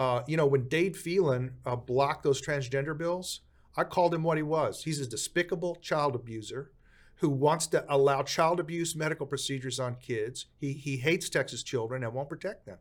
Uh, 0.00 0.22
you 0.26 0.36
know, 0.36 0.46
when 0.46 0.66
Dade 0.68 0.96
Phelan 0.96 1.52
uh, 1.66 1.76
blocked 1.76 2.22
those 2.22 2.40
transgender 2.40 2.96
bills, 2.96 3.40
I 3.76 3.84
called 3.84 4.14
him 4.14 4.22
what 4.22 4.38
he 4.38 4.42
was. 4.42 4.84
He's 4.84 4.98
a 4.98 5.06
despicable 5.06 5.76
child 5.76 6.14
abuser 6.14 6.72
who 7.16 7.28
wants 7.28 7.66
to 7.68 7.84
allow 7.86 8.22
child 8.22 8.60
abuse 8.60 8.96
medical 8.96 9.26
procedures 9.26 9.78
on 9.78 9.96
kids. 9.96 10.46
He, 10.58 10.72
he 10.72 10.96
hates 10.96 11.28
Texas 11.28 11.62
children 11.62 12.02
and 12.02 12.14
won't 12.14 12.30
protect 12.30 12.64
them. 12.64 12.78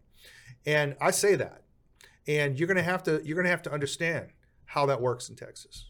And 0.65 0.95
I 1.01 1.12
say 1.12 1.36
that 1.36 1.63
and 2.29 2.60
you're 2.60 2.67
going 2.67 2.77
to 2.77 2.84
have 2.84 3.03
to 3.03 3.21
you're 3.25 3.36
going 3.36 3.45
to 3.45 3.51
have 3.51 3.63
to 3.63 3.73
understand 3.73 4.27
how 4.65 4.86
that 4.86 5.01
works 5.01 5.29
in 5.29 5.36
Texas. 5.36 5.88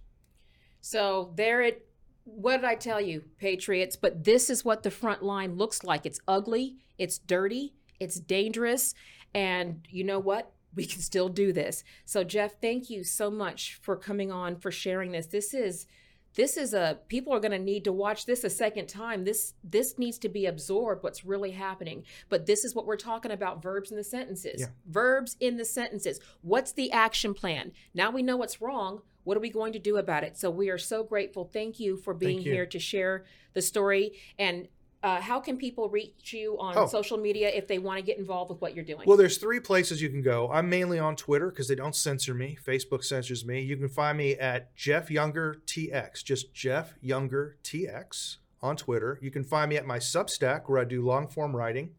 So 0.82 1.34
there 1.36 1.62
it 1.62 1.86
what 2.24 2.58
did 2.58 2.65
I 2.65 2.76
tell 2.76 3.02
you, 3.02 3.24
patriots? 3.38 3.96
But 3.96 4.24
this 4.24 4.50
is 4.50 4.63
what 4.63 4.84
the 4.84 4.92
front 4.92 5.24
line 5.24 5.56
looks 5.56 5.84
like. 5.84 6.06
It's 6.06 6.20
ugly, 6.28 6.78
it's 6.98 7.18
dirty, 7.18 7.74
it's 8.00 8.20
dangerous, 8.20 8.94
and 9.34 9.86
you 9.89 10.04
know 10.04 10.20
what? 10.20 10.52
We 10.76 10.86
can 10.86 11.02
still 11.02 11.30
do 11.30 11.52
this. 11.52 11.84
So 12.06 12.24
Jeff, 12.24 12.62
thank 12.62 12.90
you 12.90 13.04
so 13.04 13.30
much 13.32 13.80
for 13.82 13.96
coming 13.96 14.32
on 14.32 14.56
for 14.56 14.72
sharing 14.72 15.12
this. 15.12 15.28
This 15.28 15.54
is 15.54 15.88
this 16.36 16.58
is 16.58 16.74
a 16.74 17.00
people 17.08 17.34
are 17.34 17.40
going 17.40 17.52
to 17.52 17.60
need 17.60 17.84
to 17.86 17.92
watch 17.92 18.26
this 18.26 18.44
a 18.44 18.50
second 18.50 18.88
time. 18.88 19.26
This 19.26 19.54
this 19.64 19.98
needs 19.98 20.18
to 20.20 20.30
be 20.30 20.46
absorbed 20.46 21.04
what's 21.04 21.26
really 21.26 21.52
happening. 21.52 22.04
But 22.30 22.46
this 22.46 22.64
is 22.64 22.76
what 22.76 22.86
we're 22.86 22.98
talking 22.98 23.32
about 23.32 23.64
verbs 23.64 23.92
in 23.92 23.98
the 23.98 24.04
sentences. 24.04 24.62
Yeah. 24.62 24.68
verbs 24.88 25.36
in 25.40 25.58
the 25.58 25.66
sentences. 25.66 26.20
What's 26.42 26.72
the 26.72 26.92
action 26.92 27.34
plan? 27.34 27.72
Now 27.94 28.12
we 28.12 28.22
know 28.22 28.38
what's 28.38 28.62
wrong. 28.62 29.02
What 29.24 29.38
are 29.38 29.42
we 29.42 29.50
going 29.50 29.74
to 29.74 29.80
do 29.80 29.98
about 29.98 30.24
it? 30.24 30.38
So 30.38 30.50
we 30.50 30.70
are 30.70 30.78
so 30.78 31.04
grateful. 31.04 31.46
Thank 31.46 31.80
you 31.80 31.98
for 31.98 32.14
being 32.14 32.42
you. 32.42 32.52
here 32.52 32.66
to 32.68 32.80
share 32.80 33.26
the 33.54 33.62
story. 33.62 34.14
And 34.38 34.68
uh, 35.02 35.22
how 35.22 35.40
can 35.40 35.58
people 35.58 35.90
reach 35.90 36.34
you 36.34 36.58
on 36.60 36.78
Oh. 36.78 36.88
social 36.88 37.18
media 37.18 37.50
if 37.50 37.68
they 37.68 37.80
want 37.80 37.98
to 37.98 38.04
get 38.04 38.18
involved 38.18 38.52
with 38.52 38.62
what 38.62 38.76
you're 38.76 38.84
doing 38.84 39.04
Well, 39.08 39.18
there's 39.18 39.38
three 39.38 39.60
places 39.60 40.02
you 40.02 40.10
can 40.10 40.22
go. 40.22 40.50
I'm 40.52 40.70
mainly 40.70 41.00
on 41.00 41.16
Twitter 41.16 41.50
because 41.50 41.68
they 41.68 41.76
don't 41.76 41.96
censor 41.96 42.34
me. 42.34 42.58
Facebook 42.66 43.04
censors 43.04 43.46
me. 43.46 43.62
You 43.62 43.78
can 43.78 43.90
find 43.90 44.18
me 44.18 44.36
at 44.36 44.76
Jeff 44.76 45.10
Younger 45.10 45.56
TX, 45.66 46.24
just 46.24 46.54
Jeff 46.54 46.94
Younger 47.02 47.58
TX 47.64 48.38
on 48.62 48.76
Twitter. 48.76 49.18
You 49.22 49.32
can 49.32 49.44
find 49.46 49.70
me 49.70 49.78
at 49.78 49.86
my 49.86 50.00
Substack 50.00 50.64
where 50.68 50.80
I 50.80 50.84
do 50.84 51.02
long 51.02 51.28
form 51.28 51.56
writing. 51.56 51.92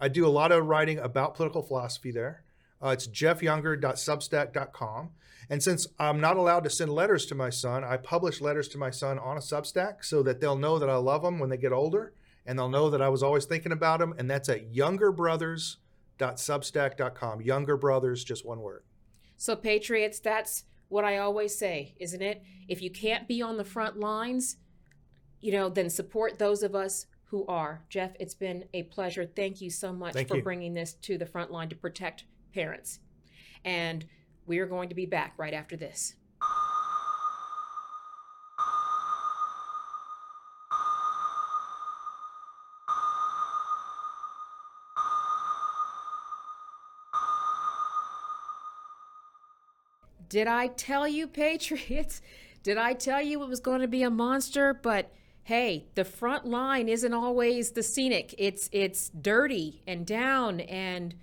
I 0.00 0.08
do 0.08 0.26
a 0.26 0.28
lot 0.28 0.52
of 0.52 0.66
writing 0.66 0.98
about 0.98 1.34
political 1.34 1.62
philosophy 1.62 2.10
there. 2.10 2.42
Uh, 2.82 2.88
it's 2.90 3.08
jeffyounger.substack.com. 3.08 5.10
And 5.50 5.62
since 5.62 5.86
I'm 5.98 6.20
not 6.20 6.36
allowed 6.36 6.64
to 6.64 6.70
send 6.70 6.92
letters 6.92 7.24
to 7.26 7.34
my 7.34 7.50
son, 7.50 7.82
I 7.82 7.96
publish 7.96 8.40
letters 8.40 8.68
to 8.68 8.78
my 8.78 8.90
son 8.90 9.18
on 9.18 9.36
a 9.36 9.40
Substack 9.40 10.04
so 10.04 10.22
that 10.22 10.40
they'll 10.40 10.58
know 10.58 10.78
that 10.78 10.90
I 10.90 10.96
love 10.96 11.22
them 11.22 11.38
when 11.38 11.48
they 11.50 11.56
get 11.56 11.72
older 11.72 12.12
and 12.48 12.58
they'll 12.58 12.70
know 12.70 12.90
that 12.90 13.02
I 13.02 13.10
was 13.10 13.22
always 13.22 13.44
thinking 13.44 13.72
about 13.72 14.00
them. 14.00 14.14
And 14.18 14.28
that's 14.28 14.48
at 14.48 14.72
youngerbrothers.substack.com. 14.72 17.42
Younger 17.42 17.76
Brothers, 17.76 18.24
just 18.24 18.46
one 18.46 18.60
word. 18.60 18.82
So, 19.36 19.54
Patriots, 19.54 20.18
that's 20.18 20.64
what 20.88 21.04
I 21.04 21.18
always 21.18 21.56
say, 21.56 21.94
isn't 22.00 22.22
it? 22.22 22.42
If 22.66 22.80
you 22.80 22.90
can't 22.90 23.28
be 23.28 23.42
on 23.42 23.58
the 23.58 23.64
front 23.64 24.00
lines, 24.00 24.56
you 25.40 25.52
know, 25.52 25.68
then 25.68 25.90
support 25.90 26.38
those 26.38 26.62
of 26.62 26.74
us 26.74 27.04
who 27.24 27.44
are. 27.46 27.84
Jeff, 27.90 28.12
it's 28.18 28.34
been 28.34 28.64
a 28.72 28.84
pleasure. 28.84 29.26
Thank 29.26 29.60
you 29.60 29.68
so 29.68 29.92
much 29.92 30.14
Thank 30.14 30.28
for 30.28 30.38
you. 30.38 30.42
bringing 30.42 30.72
this 30.72 30.94
to 30.94 31.18
the 31.18 31.26
front 31.26 31.52
line 31.52 31.68
to 31.68 31.76
protect 31.76 32.24
parents. 32.54 33.00
And 33.62 34.06
we 34.46 34.58
are 34.58 34.66
going 34.66 34.88
to 34.88 34.94
be 34.94 35.04
back 35.04 35.34
right 35.36 35.52
after 35.52 35.76
this. 35.76 36.14
Did 50.28 50.46
I 50.46 50.68
tell 50.68 51.06
you, 51.08 51.26
Patriots? 51.28 52.20
Did 52.62 52.76
I 52.78 52.92
tell 52.92 53.22
you 53.22 53.42
it 53.42 53.48
was 53.48 53.60
going 53.60 53.80
to 53.80 53.88
be 53.88 54.02
a 54.02 54.10
monster? 54.10 54.74
But 54.74 55.12
hey, 55.44 55.86
the 55.94 56.04
front 56.04 56.44
line 56.44 56.88
isn't 56.88 57.14
always 57.14 57.70
the 57.70 57.82
scenic. 57.82 58.34
It's 58.36 58.68
it's 58.72 59.08
dirty 59.08 59.82
and 59.86 60.06
down 60.06 60.60
and 60.60 61.14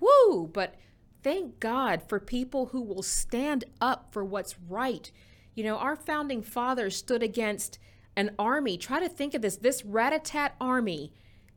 whoo. 0.00 0.50
But 0.52 0.74
thank 1.22 1.60
God 1.60 2.02
for 2.06 2.20
people 2.20 2.66
who 2.66 2.82
will 2.82 3.02
stand 3.02 3.64
up 3.80 4.12
for 4.12 4.24
what's 4.24 4.56
right. 4.68 5.10
You 5.54 5.64
know, 5.64 5.76
our 5.76 5.96
founding 5.96 6.42
fathers 6.42 6.96
stood 6.96 7.22
against 7.22 7.78
an 8.16 8.34
army. 8.38 8.76
Try 8.76 9.00
to 9.00 9.08
think 9.08 9.34
of 9.34 9.42
this 9.42 9.56
this 9.56 9.84
rat 9.84 10.12
a 10.12 10.18
tat 10.18 10.54
army 10.60 11.12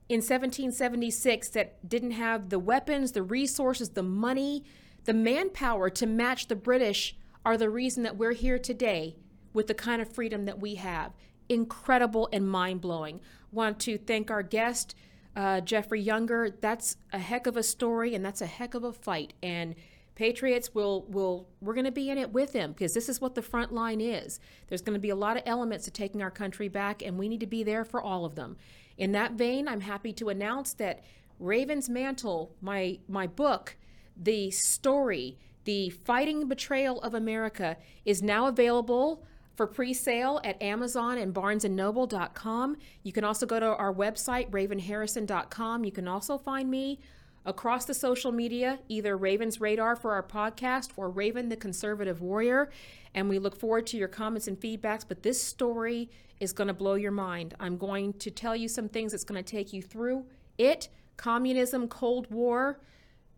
in 0.07 0.17
1776 0.17 1.49
that 1.49 1.89
didn't 1.89 2.11
have 2.11 2.49
the 2.49 2.59
weapons, 2.59 3.11
the 3.11 3.23
resources, 3.23 3.89
the 3.89 4.03
money, 4.03 4.63
the 5.05 5.13
manpower 5.13 5.89
to 5.91 6.05
match 6.05 6.47
the 6.47 6.55
British 6.55 7.15
are 7.45 7.57
the 7.57 7.69
reason 7.69 8.03
that 8.03 8.17
we're 8.17 8.33
here 8.33 8.59
today 8.59 9.15
with 9.53 9.67
the 9.67 9.73
kind 9.73 10.01
of 10.01 10.11
freedom 10.11 10.45
that 10.45 10.59
we 10.59 10.75
have. 10.75 11.13
Incredible 11.47 12.27
and 12.33 12.49
mind 12.49 12.81
blowing. 12.81 13.21
Want 13.51 13.79
to 13.81 13.97
thank 13.97 14.29
our 14.29 14.43
guest, 14.43 14.95
uh, 15.35 15.61
Jeffrey 15.61 16.01
Younger. 16.01 16.49
That's 16.49 16.97
a 17.13 17.19
heck 17.19 17.47
of 17.47 17.55
a 17.55 17.63
story 17.63 18.15
and 18.15 18.25
that's 18.25 18.41
a 18.41 18.47
heck 18.47 18.73
of 18.73 18.83
a 18.83 18.91
fight. 18.91 19.33
And 19.41 19.75
Patriots 20.15 20.73
will 20.73 21.03
will 21.09 21.49
we're 21.59 21.73
going 21.73 21.85
to 21.85 21.91
be 21.91 22.09
in 22.09 22.17
it 22.17 22.31
with 22.31 22.53
him 22.53 22.71
because 22.71 22.93
this 22.93 23.09
is 23.09 23.19
what 23.19 23.35
the 23.35 23.41
front 23.41 23.73
line 23.73 23.99
is. 23.99 24.39
There's 24.67 24.81
going 24.81 24.93
to 24.93 24.99
be 24.99 25.09
a 25.09 25.15
lot 25.15 25.35
of 25.35 25.43
elements 25.45 25.85
to 25.85 25.91
taking 25.91 26.21
our 26.21 26.31
country 26.31 26.69
back, 26.69 27.01
and 27.01 27.19
we 27.19 27.27
need 27.27 27.41
to 27.41 27.47
be 27.47 27.63
there 27.63 27.83
for 27.83 28.01
all 28.01 28.23
of 28.23 28.35
them. 28.35 28.55
In 28.97 29.11
that 29.11 29.33
vein, 29.33 29.67
I'm 29.67 29.81
happy 29.81 30.13
to 30.13 30.29
announce 30.29 30.73
that 30.75 31.03
Raven's 31.37 31.89
Mantle, 31.89 32.55
my 32.61 32.99
my 33.09 33.27
book, 33.27 33.75
the 34.15 34.51
story, 34.51 35.37
the 35.65 35.89
fighting 35.89 36.47
betrayal 36.47 37.01
of 37.01 37.13
America, 37.13 37.77
is 38.05 38.21
now 38.21 38.47
available 38.47 39.23
for 39.55 39.67
pre-sale 39.67 40.41
at 40.43 40.61
Amazon 40.61 41.17
and 41.17 41.33
BarnesandNoble.com. 41.33 42.77
You 43.03 43.11
can 43.11 43.23
also 43.23 43.45
go 43.45 43.59
to 43.59 43.65
our 43.65 43.93
website, 43.93 44.49
RavenHarrison.com. 44.51 45.85
You 45.85 45.91
can 45.91 46.07
also 46.07 46.37
find 46.37 46.69
me 46.69 46.99
across 47.45 47.85
the 47.85 47.93
social 47.93 48.31
media, 48.31 48.79
either 48.89 49.15
Raven's 49.15 49.61
Radar 49.61 49.95
for 49.95 50.13
our 50.13 50.23
podcast 50.23 50.89
or 50.97 51.09
Raven 51.09 51.49
the 51.49 51.55
Conservative 51.55 52.21
Warrior. 52.21 52.69
And 53.13 53.29
we 53.29 53.39
look 53.39 53.55
forward 53.55 53.87
to 53.87 53.97
your 53.97 54.07
comments 54.07 54.47
and 54.47 54.59
feedbacks. 54.59 55.05
But 55.07 55.23
this 55.23 55.41
story 55.41 56.09
is 56.39 56.51
going 56.51 56.67
to 56.67 56.73
blow 56.73 56.95
your 56.95 57.11
mind. 57.11 57.53
I'm 57.59 57.77
going 57.77 58.13
to 58.13 58.31
tell 58.31 58.55
you 58.55 58.67
some 58.67 58.89
things 58.89 59.11
that's 59.11 59.23
going 59.23 59.41
to 59.41 59.49
take 59.49 59.71
you 59.71 59.81
through 59.81 60.25
it 60.57 60.89
communism, 61.17 61.87
Cold 61.87 62.31
War. 62.31 62.79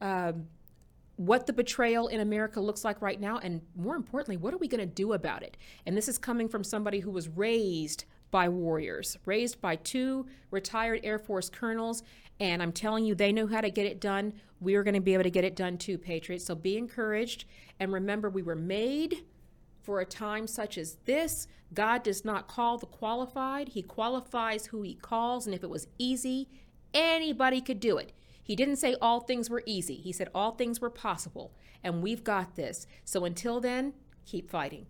Uh, 0.02 0.34
what 1.18 1.48
the 1.48 1.54
betrayal 1.54 2.08
in 2.08 2.20
America 2.20 2.62
looks 2.62 2.86
like 2.86 3.02
right 3.02 3.20
now, 3.20 3.40
and 3.40 3.62
more 3.76 3.96
importantly, 3.96 4.38
what 4.38 4.54
are 4.54 4.58
we 4.58 4.68
going 4.68 4.80
to 4.80 4.86
do 4.86 5.14
about 5.14 5.44
it? 5.44 5.58
And 5.86 5.98
this 5.98 6.08
is 6.08 6.18
coming 6.18 6.48
from 6.48 6.64
somebody 6.64 7.00
who 7.00 7.12
was 7.12 7.28
raised 7.28 8.06
by 8.30 8.48
warriors, 8.50 9.18
raised 9.26 9.60
by 9.60 9.78
two 9.78 10.28
retired 10.52 11.02
Air 11.04 11.18
Force 11.18 11.50
colonels. 11.50 12.04
And 12.40 12.62
I'm 12.62 12.72
telling 12.72 13.04
you, 13.04 13.16
they 13.16 13.32
know 13.32 13.48
how 13.48 13.62
to 13.62 13.72
get 13.72 13.86
it 13.86 14.00
done. 14.00 14.34
We 14.60 14.76
are 14.76 14.84
going 14.84 14.94
to 14.94 15.02
be 15.02 15.14
able 15.14 15.24
to 15.24 15.32
get 15.32 15.44
it 15.44 15.56
done 15.56 15.78
too, 15.78 15.98
Patriots. 15.98 16.46
So 16.46 16.54
be 16.54 16.78
encouraged. 16.78 17.46
And 17.80 17.92
remember, 17.92 18.30
we 18.30 18.44
were 18.44 18.56
made 18.56 19.24
for 19.82 20.02
a 20.02 20.06
time 20.06 20.46
such 20.46 20.78
as 20.78 20.98
this. 21.06 21.48
God 21.74 22.04
does 22.04 22.24
not 22.24 22.48
call 22.48 22.78
the 22.78 22.86
qualified, 22.86 23.70
He 23.70 23.82
qualifies 23.82 24.68
who 24.68 24.82
He 24.84 24.94
calls. 24.94 25.48
And 25.48 25.56
if 25.56 25.64
it 25.64 25.70
was 25.70 25.88
easy, 25.98 26.48
anybody 26.94 27.62
could 27.62 27.80
do 27.80 27.98
it. 27.98 28.14
He 28.48 28.56
didn't 28.56 28.78
say 28.78 28.96
all 29.02 29.20
things 29.20 29.50
were 29.50 29.62
easy, 29.66 29.96
He 29.96 30.14
said 30.14 30.30
all 30.34 30.52
things 30.52 30.80
were 30.80 30.90
possible. 30.90 31.52
And 31.84 32.02
we've 32.02 32.24
got 32.24 32.56
this. 32.56 32.88
So 33.04 33.26
until 33.26 33.60
then, 33.60 33.94
keep 34.26 34.50
fighting. 34.50 34.86